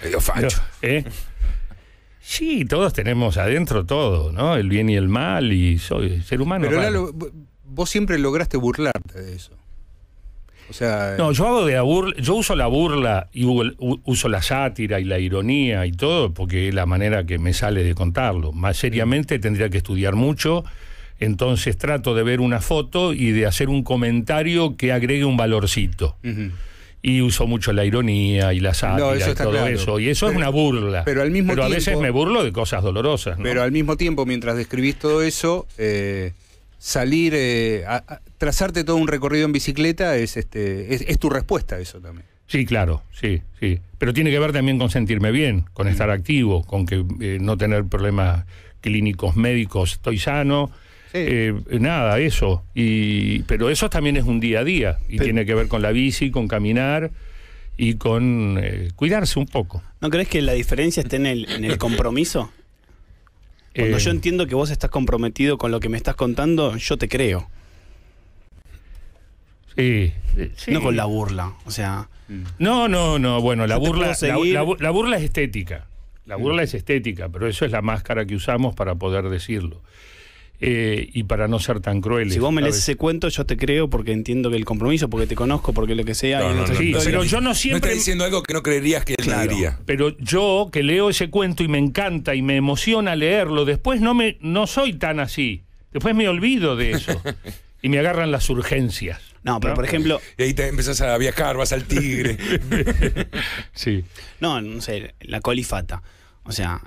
[0.02, 0.58] Medio facho.
[0.82, 1.04] ¿Eh?
[2.20, 4.56] Sí, todos tenemos adentro todo, ¿no?
[4.56, 6.66] El bien y el mal y soy ser humano.
[6.68, 6.82] Pero.
[6.82, 7.12] Lalo,
[7.64, 9.52] vos siempre lograste burlarte de eso.
[10.68, 13.44] O sea, No, yo hago de la burla, yo uso la burla y
[14.04, 17.84] uso la sátira y la ironía y todo porque es la manera que me sale
[17.84, 18.52] de contarlo.
[18.52, 20.64] Más seriamente tendría que estudiar mucho,
[21.18, 26.16] entonces trato de ver una foto y de hacer un comentario que agregue un valorcito.
[27.02, 29.66] Y uso mucho la ironía y la sátira eso y todo claro.
[29.68, 30.00] eso.
[30.00, 31.04] Y eso es Pero- una burla.
[31.04, 33.38] pero al mismo a veces tiempo- me burlo de cosas dolorosas.
[33.38, 33.44] ¿no?
[33.44, 36.32] Pero al mismo tiempo, mientras describís todo eso, eh,
[36.86, 41.28] salir, eh, a- a- trazarte todo un recorrido en bicicleta es, este, es, es tu
[41.28, 42.24] respuesta a eso también.
[42.46, 43.80] Sí, claro, sí, sí.
[43.98, 47.56] Pero tiene que ver también con sentirme bien, con estar activo, con que eh, no
[47.56, 48.44] tener problemas
[48.80, 50.70] clínicos, médicos, estoy sano.
[51.12, 52.62] eh, nada, eso.
[52.72, 55.90] Y, pero eso también es un día a día y tiene que ver con la
[55.90, 57.10] bici, con caminar
[57.76, 59.82] y con eh, cuidarse un poco.
[60.00, 62.52] ¿No crees que la diferencia esté en el, en el compromiso?
[63.76, 66.96] Cuando Eh, yo entiendo que vos estás comprometido con lo que me estás contando, yo
[66.96, 67.48] te creo.
[69.76, 70.72] Sí, eh, sí.
[70.72, 71.52] No con la burla.
[71.66, 72.08] O sea,
[72.58, 73.40] No, no, no.
[73.40, 75.86] Bueno, la burla, la, burla es estética.
[76.24, 79.82] La burla es estética, pero eso es la máscara que usamos para poder decirlo.
[80.58, 82.32] Eh, y para no ser tan crueles.
[82.32, 85.26] si vos me lees ese cuento, yo te creo porque entiendo que el compromiso, porque
[85.26, 86.38] te conozco, porque lo que sea.
[86.40, 87.90] No, y no, nuestra no, Sí, no, historia- pero yo no siempre.
[87.90, 89.50] está diciendo algo que no creerías que él Claro.
[89.50, 89.78] diría.
[89.84, 94.14] Pero yo que leo ese cuento y me encanta y me emociona leerlo, después no
[94.14, 95.64] me no soy tan así.
[95.92, 97.20] Después me olvido de eso
[97.82, 99.20] y me agarran las urgencias.
[99.42, 102.38] No, pero por ejemplo, Y ahí te empezás a viajar, vas al tigre.
[103.74, 104.04] Sí.
[104.40, 106.02] no, no sé, la colifata.
[106.44, 106.80] O sea,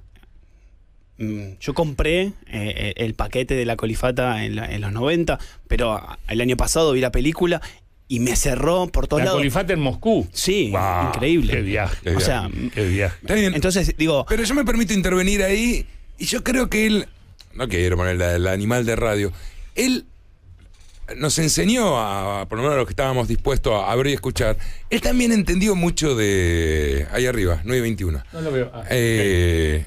[1.59, 6.17] yo compré eh, el paquete de la colifata en, la- en los 90, pero a-
[6.29, 7.61] el año pasado vi la película
[8.07, 9.39] y me cerró por todos La lados.
[9.39, 10.27] colifata en Moscú.
[10.31, 10.73] Sí,
[11.07, 11.53] increíble.
[11.53, 12.15] Qué viaje.
[12.15, 13.17] O sea, qué viaje.
[13.21, 13.53] Está bien.
[13.53, 15.85] entonces digo, Pero yo me permito intervenir ahí
[16.17, 17.07] y yo creo que él,
[17.53, 19.31] no quiero poner la- el animal de radio,
[19.75, 20.05] él
[21.17, 24.57] nos enseñó a, por lo menos a los que estábamos dispuestos a ver y escuchar,
[24.89, 28.23] él también entendió mucho de ahí arriba, 921.
[28.31, 28.71] No lo veo.
[28.73, 29.85] Ah, Eh,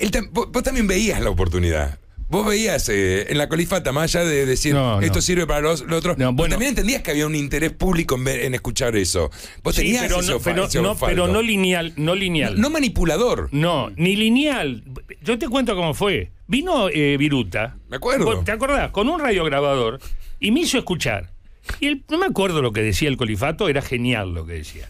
[0.00, 1.98] él vos, vos también veías la oportunidad.
[2.28, 5.00] Vos veías eh, en la colifata, más allá de decir No, no.
[5.00, 6.52] esto sirve para los, lo otro, No, bueno.
[6.52, 9.32] también entendías que había un interés público en, ver- en escuchar eso.
[9.64, 12.60] Vos Sí, tenías pero, ese pero, ese pero no lineal, no lineal.
[12.60, 13.48] No, manipulador.
[13.50, 14.84] No, ni lineal.
[15.22, 16.30] Yo te cuento cómo fue.
[16.46, 17.76] Vino eh, Viruta.
[17.88, 18.24] Me acuerdo.
[18.26, 18.92] ¿Vos ¿Te acordás?
[18.92, 19.98] Con un radiograbador
[20.38, 21.32] y me hizo escuchar.
[21.80, 24.88] Y él, no me acuerdo lo que decía el colifato, era genial lo que decía.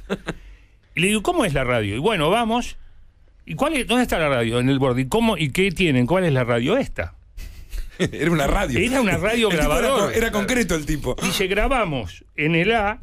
[0.94, 1.94] Y le digo, ¿cómo es la radio?
[1.96, 2.76] Y bueno, vamos.
[3.46, 4.60] ¿Y cuál es, dónde está la radio?
[4.60, 5.02] En el borde.
[5.02, 6.06] ¿Y cómo y qué tienen?
[6.06, 7.14] ¿Cuál es la radio esta?
[7.98, 8.78] Era una radio.
[8.78, 11.16] Era una radio tipo era concreto el tipo.
[11.22, 13.00] Dice, grabamos en el A,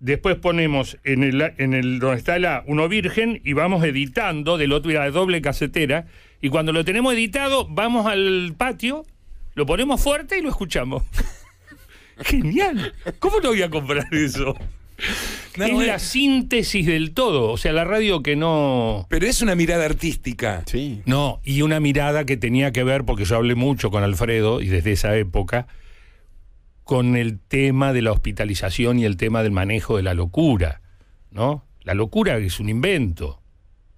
[0.00, 3.84] después ponemos en el, A- en el donde está el A uno virgen y vamos
[3.84, 6.06] editando del otro la doble casetera.
[6.40, 9.04] Y cuando lo tenemos editado, vamos al patio,
[9.54, 11.02] lo ponemos fuerte y lo escuchamos.
[12.18, 12.92] Genial.
[13.18, 14.54] ¿Cómo no voy a comprar eso?
[15.56, 15.86] No, es eh.
[15.86, 17.50] la síntesis del todo.
[17.50, 19.06] O sea, la radio que no.
[19.08, 20.62] Pero es una mirada artística.
[20.66, 21.02] sí.
[21.06, 24.66] No, y una mirada que tenía que ver, porque yo hablé mucho con Alfredo y
[24.66, 25.66] desde esa época,
[26.84, 30.82] con el tema de la hospitalización y el tema del manejo de la locura,
[31.30, 31.64] ¿no?
[31.82, 33.40] La locura es un invento.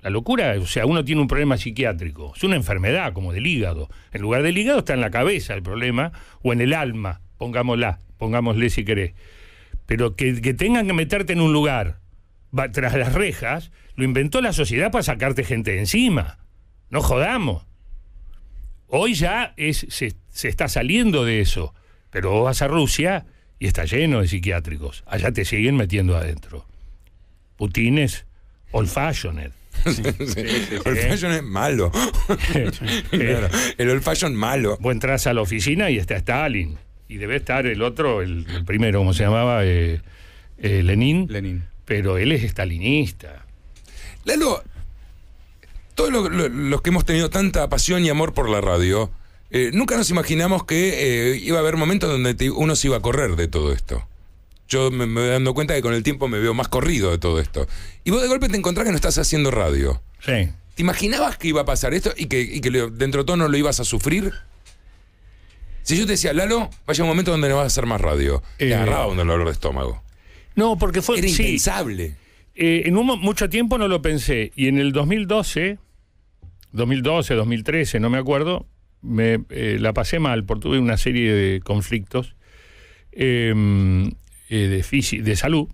[0.02, 3.88] La locura, o sea, uno tiene un problema psiquiátrico, es una enfermedad como del hígado.
[4.12, 7.98] En lugar del hígado está en la cabeza el problema, o en el alma, pongámosla,
[8.18, 9.14] pongámosle si querés.
[9.86, 12.00] Pero que, que tengan que meterte en un lugar
[12.56, 16.38] va- tras las rejas, lo inventó la sociedad para sacarte gente de encima.
[16.90, 17.64] No jodamos.
[18.88, 21.74] Hoy ya es, se, se está saliendo de eso.
[22.10, 23.26] Pero vos vas a Rusia
[23.58, 25.02] y está lleno de psiquiátricos.
[25.06, 26.66] Allá te siguen metiendo adentro.
[27.56, 28.26] Putines,
[28.72, 29.52] old fashioned.
[29.84, 31.92] Old fashion es malo.
[33.10, 34.78] Claro, El old fashion malo.
[34.80, 36.78] Vos entras a la oficina y está Stalin.
[37.08, 39.64] Y debe estar el otro, el, el primero, ¿cómo se llamaba?
[39.64, 40.00] Eh,
[40.58, 41.26] eh, Lenin.
[41.30, 41.64] Lenin.
[41.84, 43.44] Pero él es estalinista.
[44.24, 44.62] Lalo,
[45.94, 49.10] todos lo- lo- los que hemos tenido tanta pasión y amor por la radio,
[49.50, 52.96] eh, nunca nos imaginamos que eh, iba a haber momentos donde te- uno se iba
[52.96, 54.06] a correr de todo esto.
[54.68, 57.18] Yo me, me voy dando cuenta que con el tiempo me veo más corrido de
[57.18, 57.68] todo esto.
[58.02, 60.02] Y vos de golpe te encontrás que no estás haciendo radio.
[60.20, 60.48] Sí.
[60.74, 63.48] ¿Te imaginabas que iba a pasar esto y que, y que dentro de todo no
[63.48, 64.32] lo ibas a sufrir?
[65.86, 68.42] Si yo te decía, Lalo, vaya un momento donde no vas a hacer más radio,
[68.56, 70.02] te Eh, agarraba un dolor de estómago.
[70.56, 71.20] No, porque fue.
[71.20, 71.42] Era sí.
[71.44, 72.16] impensable.
[72.56, 74.50] Eh, en un, mucho tiempo no lo pensé.
[74.56, 75.78] Y en el 2012,
[76.72, 78.66] 2012, 2013, no me acuerdo,
[79.00, 82.34] me eh, la pasé mal porque tuve una serie de conflictos
[83.12, 83.54] eh,
[84.48, 85.68] eh, de, de salud.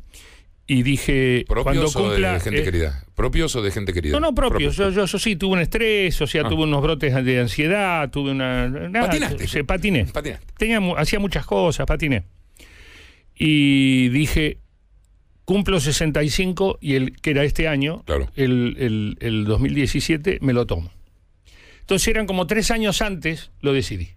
[0.67, 2.33] Y dije, cuando ¿Propios o cumpla.
[2.35, 3.05] de gente eh, querida?
[3.15, 4.13] ¿Propios o de gente querida?
[4.13, 4.77] no, no, propios.
[4.77, 6.49] Yo, yo, yo sí tuve un estrés, o sea, Ah.
[6.49, 8.69] tuve unos brotes de ansiedad, tuve una.
[8.69, 9.49] nada, Patinaste.
[9.49, 10.05] se- patiné.
[10.07, 10.47] Patinaste.
[10.57, 12.25] Tenía, hacía muchas cosas, patiné.
[13.35, 14.59] Y dije,
[15.45, 18.31] cumplo 65 y el que era este año, Claro.
[18.37, 20.91] el, el- el 2017, me lo tomo.
[21.81, 24.11] Entonces eran como tres años antes, lo decidí.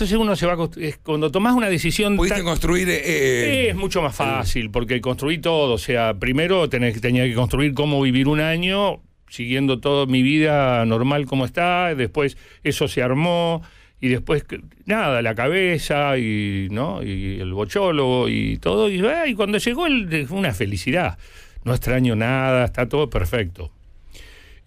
[0.00, 0.68] Entonces uno se va a
[1.02, 2.16] Cuando tomás una decisión.
[2.16, 2.88] Pudiste tan- construir.
[2.88, 5.74] eh, es mucho más fácil, porque construí todo.
[5.74, 10.86] O sea, primero tenés, tenía que construir cómo vivir un año, siguiendo toda mi vida
[10.86, 11.94] normal como está.
[11.94, 13.60] Después eso se armó.
[14.00, 14.46] Y después,
[14.86, 17.02] nada, la cabeza y, ¿no?
[17.02, 18.88] y el bochólogo y todo.
[18.88, 21.18] Y, ah, y cuando llegó, el, fue una felicidad.
[21.64, 23.70] No extraño nada, está todo perfecto.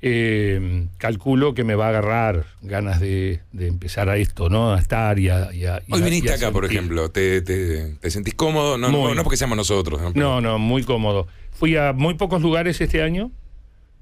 [0.06, 4.74] Eh, calculo que me va a agarrar ganas de, de empezar a esto, ¿no?
[4.74, 5.54] A estar y a.
[5.54, 7.10] y a- y Hoy a- viniste y a acá, por ejemplo.
[7.10, 8.78] ¿Te, te, te sentís cómodo?
[8.78, 9.01] No, Muy.
[9.10, 10.01] no, no porque seamos nosotros.
[10.01, 10.12] ¿no?
[10.14, 11.28] No, no, muy cómodo.
[11.51, 13.32] Fui a muy pocos lugares este año.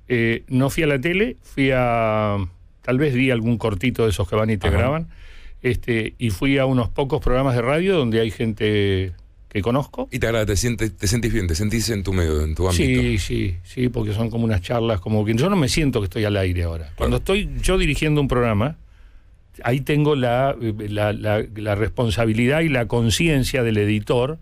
[0.08, 2.38] Eh, no fui a la tele, fui a.
[2.82, 4.78] Tal vez vi algún cortito de esos que van y te Ajá.
[4.78, 5.08] graban.
[5.62, 9.12] Este, y fui a unos pocos programas de radio donde hay gente
[9.52, 10.08] que conozco.
[10.12, 12.70] Y te agrada, te, sientes, te sentís bien, te sentís en tu medio, en tu
[12.70, 13.02] ámbito.
[13.02, 16.06] Sí, sí, sí, porque son como unas charlas, como que yo no me siento que
[16.06, 16.92] estoy al aire ahora.
[16.96, 18.78] Cuando estoy yo dirigiendo un programa,
[19.64, 24.40] ahí tengo la, la, la- la responsabilidad y la conciencia del editor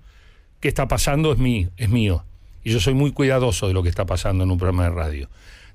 [0.60, 2.24] que está pasando es, mí, es mío.
[2.64, 5.30] Y yo soy muy cuidadoso de lo que está pasando en un programa de radio.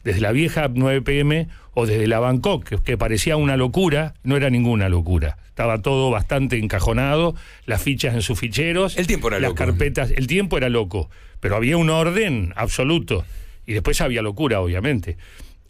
[0.05, 4.37] Desde la vieja 9 pm o desde la Bangkok, que, que parecía una locura, no
[4.37, 5.39] era ninguna locura.
[5.49, 7.35] Estaba todo bastante encajonado,
[7.65, 8.97] las fichas en sus ficheros.
[8.99, 9.59] El tiempo era las loco.
[9.59, 13.25] carpetas, el tiempo era loco, pero había un orden absoluto.
[13.67, 15.17] Y después había locura, obviamente.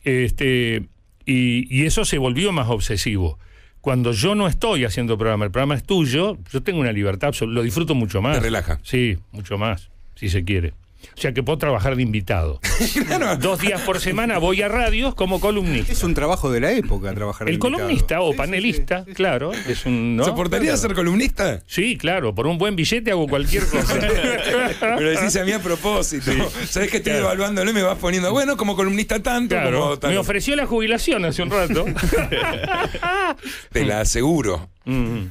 [0.02, 0.84] Este,
[1.24, 3.38] y, y eso se volvió más obsesivo.
[3.80, 7.56] Cuando yo no estoy haciendo programa, el programa es tuyo, yo tengo una libertad absoluta,
[7.56, 8.38] lo disfruto mucho más.
[8.38, 8.80] Te relaja.
[8.82, 10.72] Sí, mucho más, si se quiere.
[11.16, 12.60] O sea que puedo trabajar de invitado.
[13.40, 15.92] Dos días por semana voy a radios como columnista.
[15.92, 17.72] Es un trabajo de la época trabajar El de invitado.
[17.76, 20.16] columnista o panelista, claro, es un.
[20.16, 20.24] ¿no?
[20.24, 21.60] ¿Soportarías ser columnista?
[21.66, 23.98] Sí, claro, por un buen billete hago cualquier cosa.
[24.80, 26.30] Pero decís a mí a propósito.
[26.68, 27.26] Sabés que estoy Claro.
[27.26, 31.24] evaluándolo y me vas poniendo, bueno, como columnista tanto, Claro, como me ofreció la jubilación
[31.24, 31.84] hace un rato.
[33.72, 34.68] Te la aseguro.
[34.84, 35.24] Mm.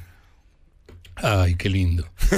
[1.15, 2.05] Ay, qué lindo.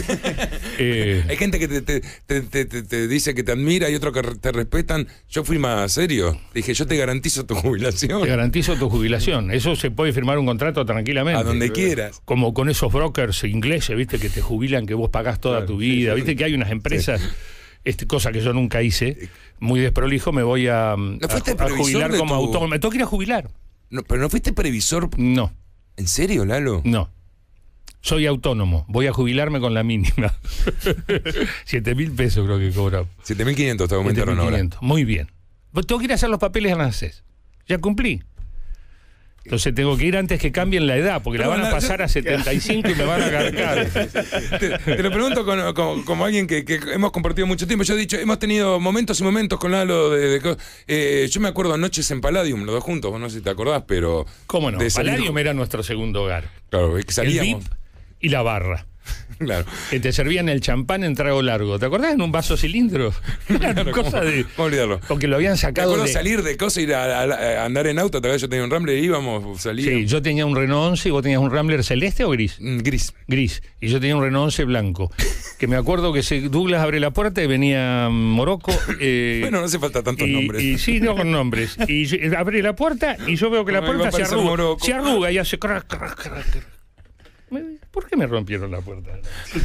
[0.78, 3.96] Eh, Hay gente que te, te- te- te- te- te dice que te admira y
[3.96, 5.08] otros que te respetan.
[5.30, 6.38] Yo fui más serio.
[6.54, 8.22] Dije, yo te garantizo tu jubilación.
[8.22, 9.52] Te garantizo tu jubilación.
[9.52, 11.40] Eso se puede firmar un contrato tranquilamente.
[11.40, 12.22] A donde quieras.
[12.26, 16.14] Como con esos brokers ingleses, viste, que te jubilan, que vos pagás toda tu vida.
[16.14, 17.22] Viste que hay unas empresas,
[17.86, 21.52] este, cosa que yo nunca hice, muy desprolijo, me voy a, mm, ¿No a fuiste
[21.52, 22.68] ju- a previsor jubilar como tu- autónomo.
[22.68, 23.50] Me tengo que ir a jubilar.
[23.90, 25.10] No, pero no fuiste previsor.
[25.18, 25.54] No.
[25.96, 26.82] ¿En serio, Lalo?
[26.84, 27.10] No.
[28.06, 28.86] Soy autónomo.
[28.88, 30.32] Voy a jubilarme con la mínima.
[31.66, 33.10] Siete mil pesos creo que cobramos.
[33.26, 34.60] 7.500 te aumentaron ahora.
[34.60, 34.78] 7.500.
[34.82, 35.32] Muy bien.
[35.72, 37.24] Pues tengo que ir a hacer los papeles a ANSES.
[37.68, 38.22] Ya cumplí.
[39.44, 42.04] Entonces tengo que ir antes que cambien la edad, porque la van a la- pasar
[42.04, 43.86] a 75 y me van a cargar.
[44.60, 45.44] Te, te lo pregunto
[46.06, 47.84] como alguien que, que hemos compartido mucho tiempo.
[47.86, 50.12] Yo he dicho, hemos tenido momentos y momentos con Lalo.
[50.12, 53.44] De, eh, yo me acuerdo noches en Palladium, los dos juntos, vos no sé si
[53.44, 54.28] te acordás, pero.
[54.46, 54.78] ¿Cómo no?
[54.78, 56.50] Palladium era nuestro segundo hogar.
[56.70, 57.64] Claro, que El salíamos.
[57.64, 57.74] VIP
[58.26, 58.86] y la barra.
[59.38, 59.66] Claro.
[59.90, 61.78] Que te servían el champán en trago largo.
[61.78, 62.14] ¿Te acordás?
[62.14, 63.14] En un vaso cilindro.
[63.50, 64.46] Una cosa ¿cómo- de.
[64.56, 65.00] ¿Cómo olvidarlo?
[65.08, 66.12] Porque lo habían Me sacado acuerdo de.
[66.14, 68.22] salir de cosas, ir a, a- a andar en auto.
[68.22, 69.94] Tal vez yo tenía un Rambler y íbamos, salíamos.
[69.94, 72.58] Sí, yo tenía un Renault 11 y vos tenías un Rambler celeste o gris?
[72.60, 73.14] Mm, Gris.
[73.28, 73.62] Gris.
[73.82, 75.12] Y yo tenía un Renault 11 blanco.
[75.60, 78.72] Que me acuerdo que se, Douglas abre la puerta y venía Morocco.
[79.00, 80.64] eh, Bueno, no hace falta tantos y, nombres.
[80.64, 81.78] y sí, no con nombres.
[81.88, 84.44] Y yo- abre la puerta y yo veo que la puerta se arruga.
[84.44, 84.84] Morocco.
[84.86, 86.75] Se arruga y hace crack, crack, crack, crack.
[87.60, 89.12] Me- ¿Por qué me rompieron la puerta?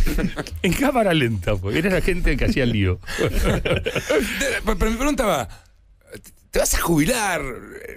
[0.63, 1.77] en cámara lenta, pues.
[1.77, 2.99] Era la gente que hacía el lío.
[4.65, 5.49] Pero mi pregunta va.
[6.51, 7.43] ¿Te vas a jubilar?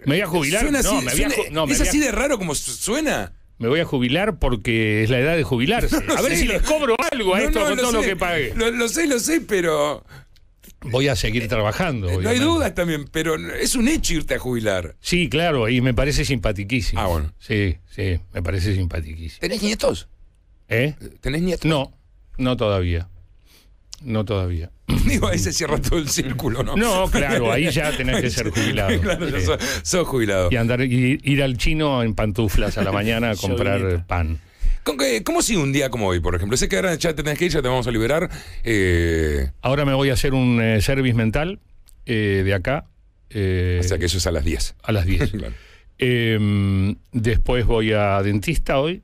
[0.06, 0.72] ¿Me voy a jubilar?
[0.72, 2.72] No, así, me voy a suena- ju- no, me ¿Es así de raro como su-
[2.72, 3.34] suena?
[3.58, 5.96] Me voy a jubilar porque es la edad de jubilarse.
[6.08, 7.82] No a ver sé, si lo- les cobro algo a No, esto no, con lo
[7.84, 8.10] todo lo sé.
[8.10, 8.54] que pague.
[8.56, 10.06] Lo, lo sé, lo sé, pero.
[10.86, 12.22] Voy a seguir trabajando.
[12.22, 14.96] No hay dudas también, pero es un hecho irte a jubilar.
[15.00, 17.02] Sí, claro, y me parece simpatiquísimo.
[17.02, 17.34] Ah, bueno.
[17.40, 19.40] Sí, sí, me parece simpatiquísimo.
[19.40, 20.08] ¿Tenés nietos?
[20.70, 20.96] ¿Eh?
[21.22, 21.66] ¿Tenés nietos?
[21.66, 21.92] No,
[22.38, 23.08] no todavía.
[24.02, 24.72] No todavía.
[25.08, 26.76] Digo, ahí se cierra todo el círculo, ¿no?
[26.76, 29.00] No, claro, ahí ya tenés que ser jubilado.
[29.02, 30.50] Claro, ya sos, sos jubilado.
[30.52, 34.40] Y andar y ir al chino en pantuflas a la mañana a comprar pan.
[34.84, 36.58] ¿Con qué- ¿Cómo sigue un día como hoy, por ejemplo?
[36.58, 38.30] Sé que ahora ya te tenés que ir, ya te vamos a liberar.
[38.64, 41.60] Eh, Ahora me voy a hacer un eh, service mental
[42.06, 42.86] eh, de acá.
[43.30, 44.76] o sea que eso es a las 10.
[44.84, 45.32] a las 10.
[45.38, 45.54] Claro.
[46.00, 49.04] Eh, después voy a dentista hoy.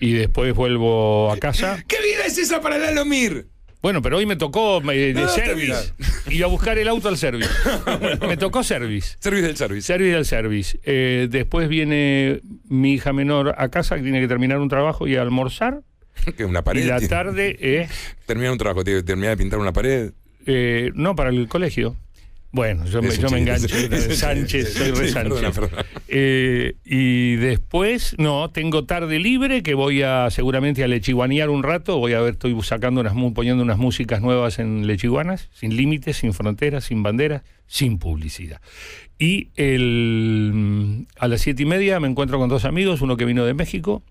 [0.00, 1.82] Y después vuelvo a casa.
[1.88, 3.46] ¿Qué vida es esa para Lalo Mir?
[3.80, 5.92] Bueno, pero hoy me tocó eh, de No, service.
[6.30, 7.48] Iba a buscar el auto al service.
[8.26, 9.16] me tocó service.
[9.20, 9.82] Service del service.
[9.86, 10.80] Service del service.
[10.84, 15.16] Eh, después viene mi hija menor a casa que tiene que terminar un trabajo y
[15.16, 15.80] almorzar.
[16.36, 16.82] Que una pared.
[16.84, 17.90] y la tarde es.
[18.26, 20.10] Termina un trabajo, tiene que terminar de pintar una pared.
[20.46, 21.94] eh, no, para el colegio.
[22.50, 23.68] Bueno, yo me, yo me engancho.
[24.14, 25.60] Sánchez, soy re Sánchez.
[26.08, 31.98] Eh, y después, no, tengo tarde libre que voy a seguramente a lechiguanear un rato.
[31.98, 36.32] Voy a ver, estoy sacando unas, poniendo unas músicas nuevas en lechiguanas, sin límites, sin
[36.32, 38.62] fronteras, sin banderas, sin publicidad.
[39.18, 43.44] Y el, a las siete y media me encuentro con dos amigos, uno que vino
[43.44, 44.02] de México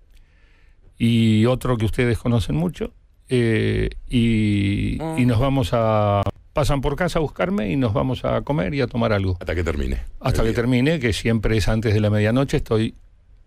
[1.00, 2.94] y otro que ustedes conocen mucho.
[3.30, 6.22] eh, y, y nos vamos a.
[6.58, 9.38] Pasan por casa a buscarme y nos vamos a comer y a tomar algo.
[9.40, 10.00] Hasta que termine.
[10.20, 12.96] Hasta que termine, que siempre es antes de la medianoche, estoy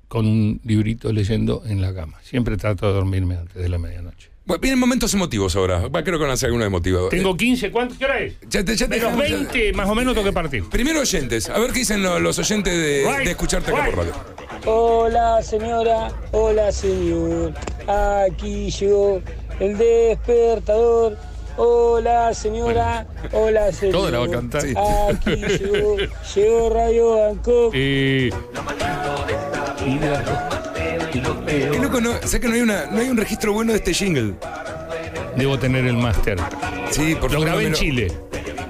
[0.06, 2.20] con un librito leyendo en la cama.
[2.22, 4.30] Siempre trato de dormirme antes de la medianoche.
[4.46, 5.88] Bueno, vienen momentos emotivos ahora.
[5.88, 7.10] Va, creo que van a ser algunos emotivos.
[7.10, 7.96] Tengo 15, ¿cuánto?
[7.98, 8.34] ¿Qué hora es?
[8.48, 10.62] Ya te, ya te dejamos, ya- 20, más o menos tengo que partir.
[10.70, 13.96] Primero oyentes, a ver qué dicen lo- los oyentes de, Right, de escucharte acá por
[13.96, 14.12] radio.
[14.66, 17.54] Hola señora, hola señor,
[17.88, 19.20] aquí llegó
[19.58, 21.18] el despertador.
[21.62, 23.92] Hola señora, hola señor.
[23.92, 24.62] Todo la va a cantar.
[24.64, 25.96] Aquí llegó,
[26.34, 27.72] llegó Radio Bangkok.
[27.74, 28.30] Eh,
[31.52, 33.92] Qué loco, no, sé que no hay, una, no hay un registro bueno de este
[33.92, 34.36] jingle.
[35.36, 36.38] debo tener el máster.
[36.92, 37.74] Sí, por Lo grabé en.
[37.74, 38.10] Chile.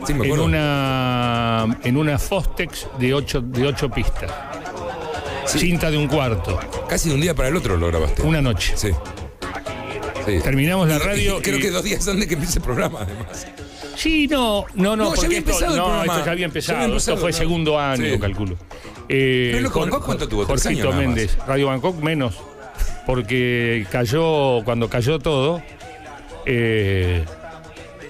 [0.05, 4.33] Sí, me en una en una Fostex de ocho, de ocho pistas.
[5.47, 6.59] Cinta de un cuarto.
[6.89, 8.23] Casi de un día para el otro lo grabaste.
[8.23, 8.73] Una noche.
[8.77, 8.91] Sí.
[10.39, 10.43] Sí.
[10.43, 13.01] Terminamos la radio y creo y- que dos días antes de que empiece el programa,
[13.03, 13.47] además.
[13.97, 16.03] Sí, no, no, no, No, ya había esto, empezado el programa.
[16.05, 16.79] esto ya había Ya había empezado.
[16.85, 17.37] empezado, esto fue ¿no?
[17.37, 18.19] segundo año, Sí.
[18.19, 18.57] calculo.
[19.09, 20.45] Eh, Pero Jor- ¿Bangkok cuánto tuvo?
[20.47, 20.93] Jorgito.
[20.93, 22.37] Méndez, Radio Bangkok menos,
[23.07, 25.63] porque cayó, cuando cayó todo,
[26.47, 27.25] eh,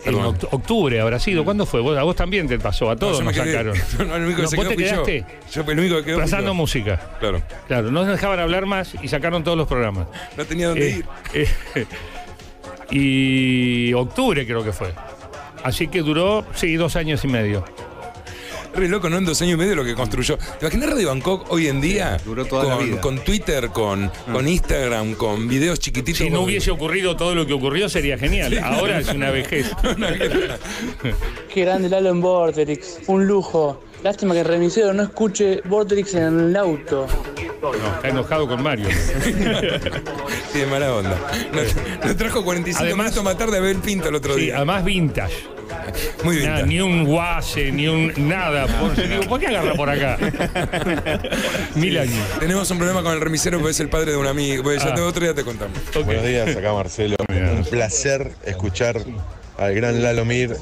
[0.05, 0.34] Perdón.
[0.38, 1.44] oct- octubre habrá sido.
[1.44, 1.80] ¿Cuándo fue?
[1.80, 3.76] Vos, a vos también te pasó, a todos yo me nos quedé- sacaron.
[3.98, 4.78] No, no, el único que se ¿Vos te yo.
[4.78, 5.24] quedaste?
[5.53, 6.18] Yo fui el único que quedó.
[6.20, 6.55] Pasando yo.
[6.55, 7.01] música.
[7.20, 7.42] Claro.
[7.68, 10.07] Claro, no nos dejaban hablar más y sacaron todos los programas.
[10.36, 10.96] No tenía dónde Eh,
[11.34, 11.48] ir.
[11.74, 11.86] eh,
[12.90, 14.92] y octubre creo que fue.
[15.62, 17.64] Así que duró, sí, dos años y medio.
[18.75, 19.18] Re loco, ¿no?
[19.18, 20.37] En dos años y medio lo que construyó.
[20.39, 22.16] ¿Te imaginas Radio Bangkok hoy en día?
[22.25, 23.01] Duró toda la con, vida.
[23.01, 26.18] con Twitter, con, con Instagram, con videos chiquititos.
[26.18, 28.59] Si no con- hubiese ocurrido todo lo que ocurrió sería genial.
[28.62, 29.71] Ahora es una vejez.
[31.53, 33.83] Qué grande Lalo en Vorterix, un lujo.
[34.03, 37.07] Lástima que el remisero no escuche Vorterix en el auto.
[37.61, 38.89] No, está enojado con Mario.
[40.53, 41.16] Sí, de mala onda.
[41.53, 44.41] Nos, nos trajo 45 Además- minutos más tarde a ver el Pinto el otro Sí,
[44.43, 44.57] día.
[44.57, 45.35] además vintage.
[46.24, 46.51] Muy bien.
[46.51, 48.66] Nada, ni un guase, ni un nada.
[48.66, 50.16] Por, digo, ¿por qué agarra por acá?
[51.74, 52.24] Mil años.
[52.38, 54.62] Tenemos un problema con el remisero porque es el padre de un amigo.
[54.62, 54.95] Pues ya Ah.
[54.95, 55.78] te- otro día te contamos.
[56.05, 57.16] Buenos días, acá Marcelo.
[57.28, 59.01] Un placer escuchar
[59.59, 60.57] al gran Lalo Mir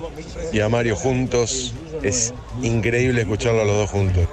[0.53, 1.75] y a Mario juntos.
[2.03, 4.27] Es increíble escucharlo a los dos juntos.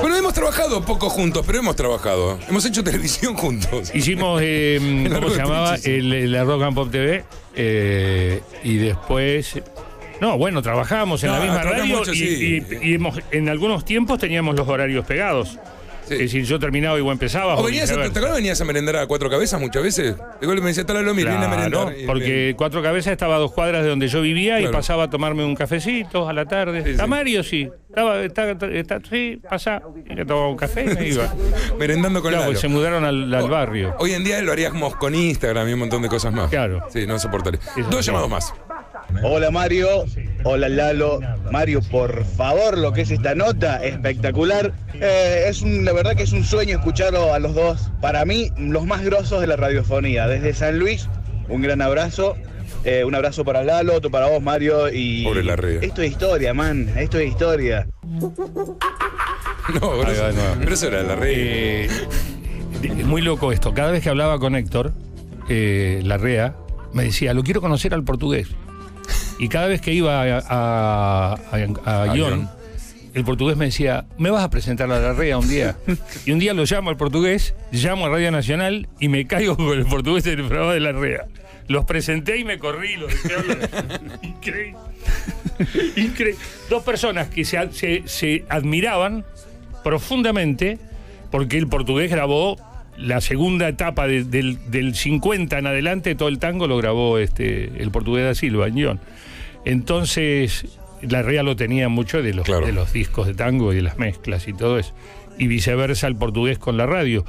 [0.00, 2.38] Bueno, hemos trabajado poco juntos, pero hemos trabajado.
[2.48, 3.90] Hemos hecho televisión juntos.
[3.94, 5.76] Hicimos, eh, ¿cómo se llamaba?
[5.82, 7.24] El, el Rock and Pop TV.
[7.54, 9.54] eh, y después.
[10.20, 12.62] No, bueno, trabajábamos en No, la misma radio mucho, y, sí.
[12.82, 15.58] y- y hemos- en algunos tiempos teníamos los horarios pegados.
[16.08, 17.58] Es decir, yo terminaba y vos empezabas.
[17.58, 20.14] O venías, a, ¿Te acuerdas venías a merendar a cuatro cabezas muchas veces?
[20.40, 21.56] De me decía, tal lo Mir, viene a Claro,
[21.86, 21.98] merendar.
[22.00, 24.78] Y- porque Cuatro Cabezas estaba a dos cuadras de donde yo vivía y Claro.
[24.78, 26.84] pasaba a tomarme un cafecito a la tarde.
[26.84, 27.10] Sí, ¿Está sí.
[27.10, 27.42] Mario?
[27.42, 27.68] Sí.
[27.88, 29.82] Estaba, está, está- sí, pasa.
[30.08, 31.34] Y tomaba un café y me iba.
[31.76, 32.58] Merendando con Claro, Lalo.
[32.60, 33.96] se mudaron al, al barrio.
[33.98, 36.50] Hoy en día lo haríamos con Instagram y un montón de cosas más.
[36.50, 36.86] Claro.
[36.92, 37.58] Sí, no soportaría.
[37.90, 38.54] Dos llamados más.
[39.22, 40.04] Hola Mario,
[40.44, 41.20] hola Lalo.
[41.50, 44.72] Mario, por favor, lo que es esta nota, espectacular.
[44.94, 47.90] Eh, es un- la verdad que es un sueño escucharlo a los dos.
[48.00, 50.26] Para mí, los más grosos de la radiofonía.
[50.26, 51.08] Desde San Luis,
[51.48, 52.36] un gran abrazo.
[52.84, 54.88] Eh, un abrazo para Lalo, otro para vos, Mario.
[54.92, 55.80] Y Pobre Larrea.
[55.80, 56.88] esto es historia, man.
[56.96, 57.86] Esto es historia.
[58.04, 58.34] No,
[59.80, 60.42] pero, no.
[60.60, 61.30] pero eso era la red.
[61.34, 61.88] Eh,
[62.82, 63.72] es muy loco esto.
[63.74, 64.92] Cada vez que hablaba con Héctor,
[65.48, 66.54] eh, Larrea,
[66.92, 68.48] me decía, lo quiero conocer al portugués.
[69.38, 72.48] Y cada vez que iba a, a, a- a Ion,
[73.14, 75.76] el portugués me decía, me vas a presentar a Larrea un día.
[76.24, 79.78] Y un día lo llamo al portugués, llamo a Radio Nacional y me caigo con
[79.78, 81.26] el portugués del programa de Larrea.
[81.68, 83.12] Los presenté y me corrí, los.
[84.22, 84.78] Increíble.
[85.96, 86.36] Increíble.
[86.70, 89.24] Dos personas que se, se- se admiraban
[89.82, 90.78] profundamente
[91.30, 92.56] porque el portugués grabó
[92.98, 97.82] la segunda etapa de- del, del 50 en adelante, todo el tango lo grabó este,
[97.82, 99.00] el portugués da Silva, Ñón.
[99.66, 103.82] Entonces, la Rea lo tenía mucho de los, de los discos de tango y de
[103.82, 104.94] las mezclas y todo eso.
[105.38, 107.24] Y viceversa el portugués con la radio.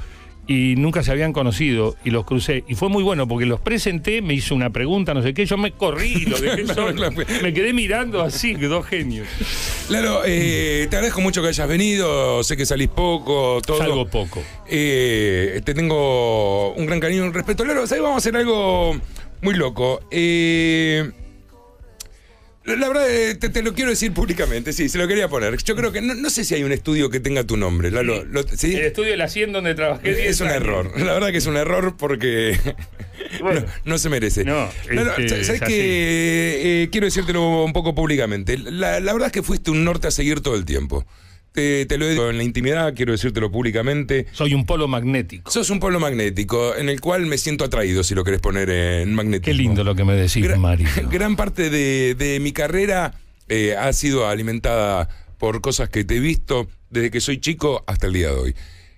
[0.50, 2.64] Y nunca se habían conocido y los crucé.
[2.66, 5.58] Y fue muy bueno porque los presenté, me hizo una pregunta, no sé qué, yo
[5.58, 6.94] me corrí y lo dejé Claro, solo.
[6.94, 7.14] claro.
[7.42, 9.26] Me quedé mirando así, dos genios.
[9.90, 12.42] Lalo, eh, te agradezco mucho que hayas venido.
[12.42, 13.76] Sé que salís poco, todo.
[13.76, 14.42] Salgo poco.
[14.66, 17.64] Eh, te tengo un gran cariño y un respeto.
[17.66, 18.02] Lalo, ¿sabes?
[18.02, 18.98] Vamos a hacer algo
[19.42, 20.00] muy loco.
[20.10, 21.10] Eh,
[22.76, 25.56] La verdad, eh, te, te lo quiero decir públicamente, sí, se lo quería poner.
[25.62, 27.90] Yo creo que no, no sé si hay un estudio que tenga tu nombre.
[27.90, 28.74] Lalo, lo- ¿sí?
[28.74, 30.62] El estudio de la 100 donde trabajé 10 Es un años.
[30.62, 31.00] error.
[31.00, 32.58] La verdad que es un error porque
[33.42, 34.44] no, no se merece.
[34.44, 38.58] No, este, ¿sabes que eh, quiero decírtelo un poco públicamente?
[38.58, 41.06] La, la verdad es que fuiste un norte a seguir todo el tiempo.
[41.58, 44.26] Te, te lo he dicho en la intimidad, quiero decírtelo públicamente.
[44.30, 45.50] Soy un polo magnético.
[45.50, 49.12] Sos un polo magnético en el cual me siento atraído, si lo querés poner en
[49.12, 49.44] magnetismo.
[49.44, 50.86] Qué lindo lo que me decís, Mario.
[51.10, 53.14] Gran parte de, de mi carrera
[53.48, 58.06] eh, ha sido alimentada por cosas que te he visto desde que soy chico hasta
[58.06, 58.54] el día de hoy.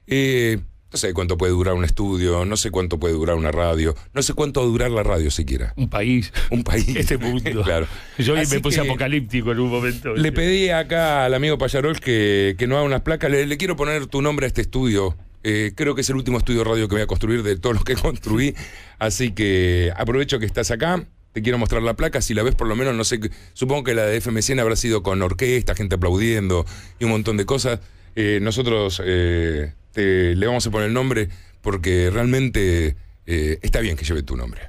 [0.06, 0.58] Eh,
[0.92, 4.22] no sé cuánto puede durar un estudio, no sé cuánto puede durar una radio, no
[4.22, 5.72] sé cuánto va a durar la radio siquiera.
[5.76, 6.32] Un país.
[6.50, 6.88] Un país.
[6.96, 7.62] Este mundo.
[7.64, 7.86] claro.
[8.18, 10.14] Yo Así me puse apocalíptico en un momento.
[10.14, 13.30] Le pedí acá al amigo Payarol que, que no haga unas placas.
[13.30, 15.16] Le, le quiero poner tu nombre a este estudio.
[15.42, 17.84] Eh, creo que es el último estudio radio que voy a construir de todos los
[17.84, 18.54] que construí.
[18.98, 21.06] Así que aprovecho que estás acá.
[21.32, 22.20] Te quiero mostrar la placa.
[22.20, 23.20] Si la ves, por lo menos, no sé.
[23.52, 26.66] Supongo que la de FM100 habrá sido con orquesta, gente aplaudiendo
[26.98, 27.78] y un montón de cosas.
[28.16, 31.28] Eh, nosotros eh, te- le vamos a poner el nombre
[31.62, 32.96] porque realmente
[33.26, 34.62] eh, está bien que lleve tu nombre.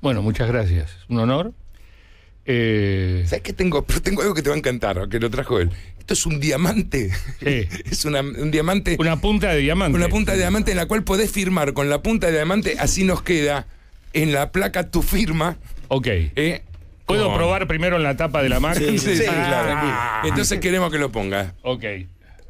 [0.00, 0.90] Bueno, muchas gracias.
[1.08, 1.52] Un honor.
[2.44, 3.84] Eh, ¿Sabes qué tengo?
[4.02, 5.70] Tengo algo que te va a encantar, que lo trajo él.
[5.98, 7.10] Esto es un diamante.
[7.40, 8.96] es una- un diamante.
[8.98, 9.96] Una punta de diamante.
[9.96, 13.04] Una punta de diamante en la cual podés firmar con la punta de diamante, así
[13.04, 13.66] nos queda
[14.12, 15.56] en la placa tu firma.
[15.88, 16.06] Ok.
[16.08, 16.62] Eh,
[17.06, 18.86] ¿Puedo con- probar primero en la tapa de la máquina?
[18.90, 19.68] Sí, sí, claro.
[19.76, 20.22] Ah.
[20.24, 21.52] Entonces queremos que lo pongas.
[21.62, 21.84] Ok.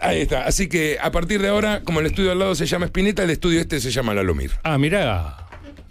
[0.03, 0.45] Ahí está.
[0.47, 3.31] Así que a partir de ahora, como el estudio al lado se llama Spinetta, el
[3.31, 4.51] estudio este se llama Lalomir.
[4.65, 5.37] Ah, mirá.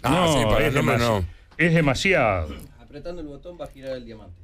[0.02, 1.24] Ah, sí, para el es, nombre demasi- no.
[1.56, 2.54] es demasiado.
[2.80, 4.40] Apretando el botón va a girar el diamante.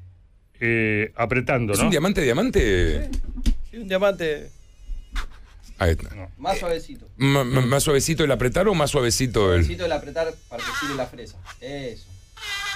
[0.60, 1.84] Eh, apretando, ¿Es ¿no?
[1.84, 3.10] un diamante diamante?
[3.70, 4.50] Sí, un diamante
[5.78, 6.08] Ahí está.
[6.38, 7.06] más suavecito.
[7.16, 9.58] ¿Más suavecito el apretar o más suavecito el.?
[9.60, 11.36] Necesito el apretar para que gire la fresa.
[11.60, 12.06] Eso.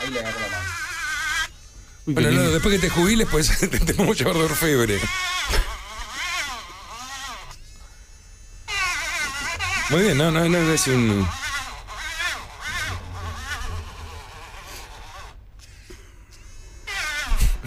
[0.01, 0.69] Ahí le agarro la mano.
[2.07, 4.99] Bueno, no, después que te jubiles, pues te, te podemos llevar de orfebre.
[9.93, 11.27] Muy bien, no, no, no, es un.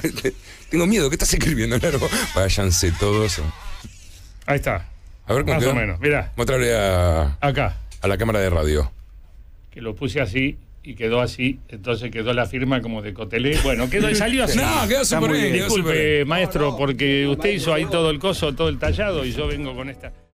[0.69, 1.99] Tengo miedo, ¿qué estás escribiendo, Laro?
[2.35, 3.41] Váyanse todos.
[4.45, 4.87] Ahí está.
[5.27, 5.71] A ver cómo Más quedó.
[5.71, 6.31] o menos, mirá.
[6.35, 7.77] Mostrarle a, Acá.
[8.01, 8.91] a la cámara de radio.
[9.71, 11.59] Que lo puse así y quedó así.
[11.69, 13.57] Entonces quedó la firma como de Cotelé.
[13.63, 14.57] Bueno, quedó, salió así.
[14.63, 16.27] No, quedó Está súper muy bien, quedó Disculpe, súper bien.
[16.27, 19.89] maestro, porque usted hizo ahí todo el coso, todo el tallado y yo vengo con
[19.89, 20.11] esta.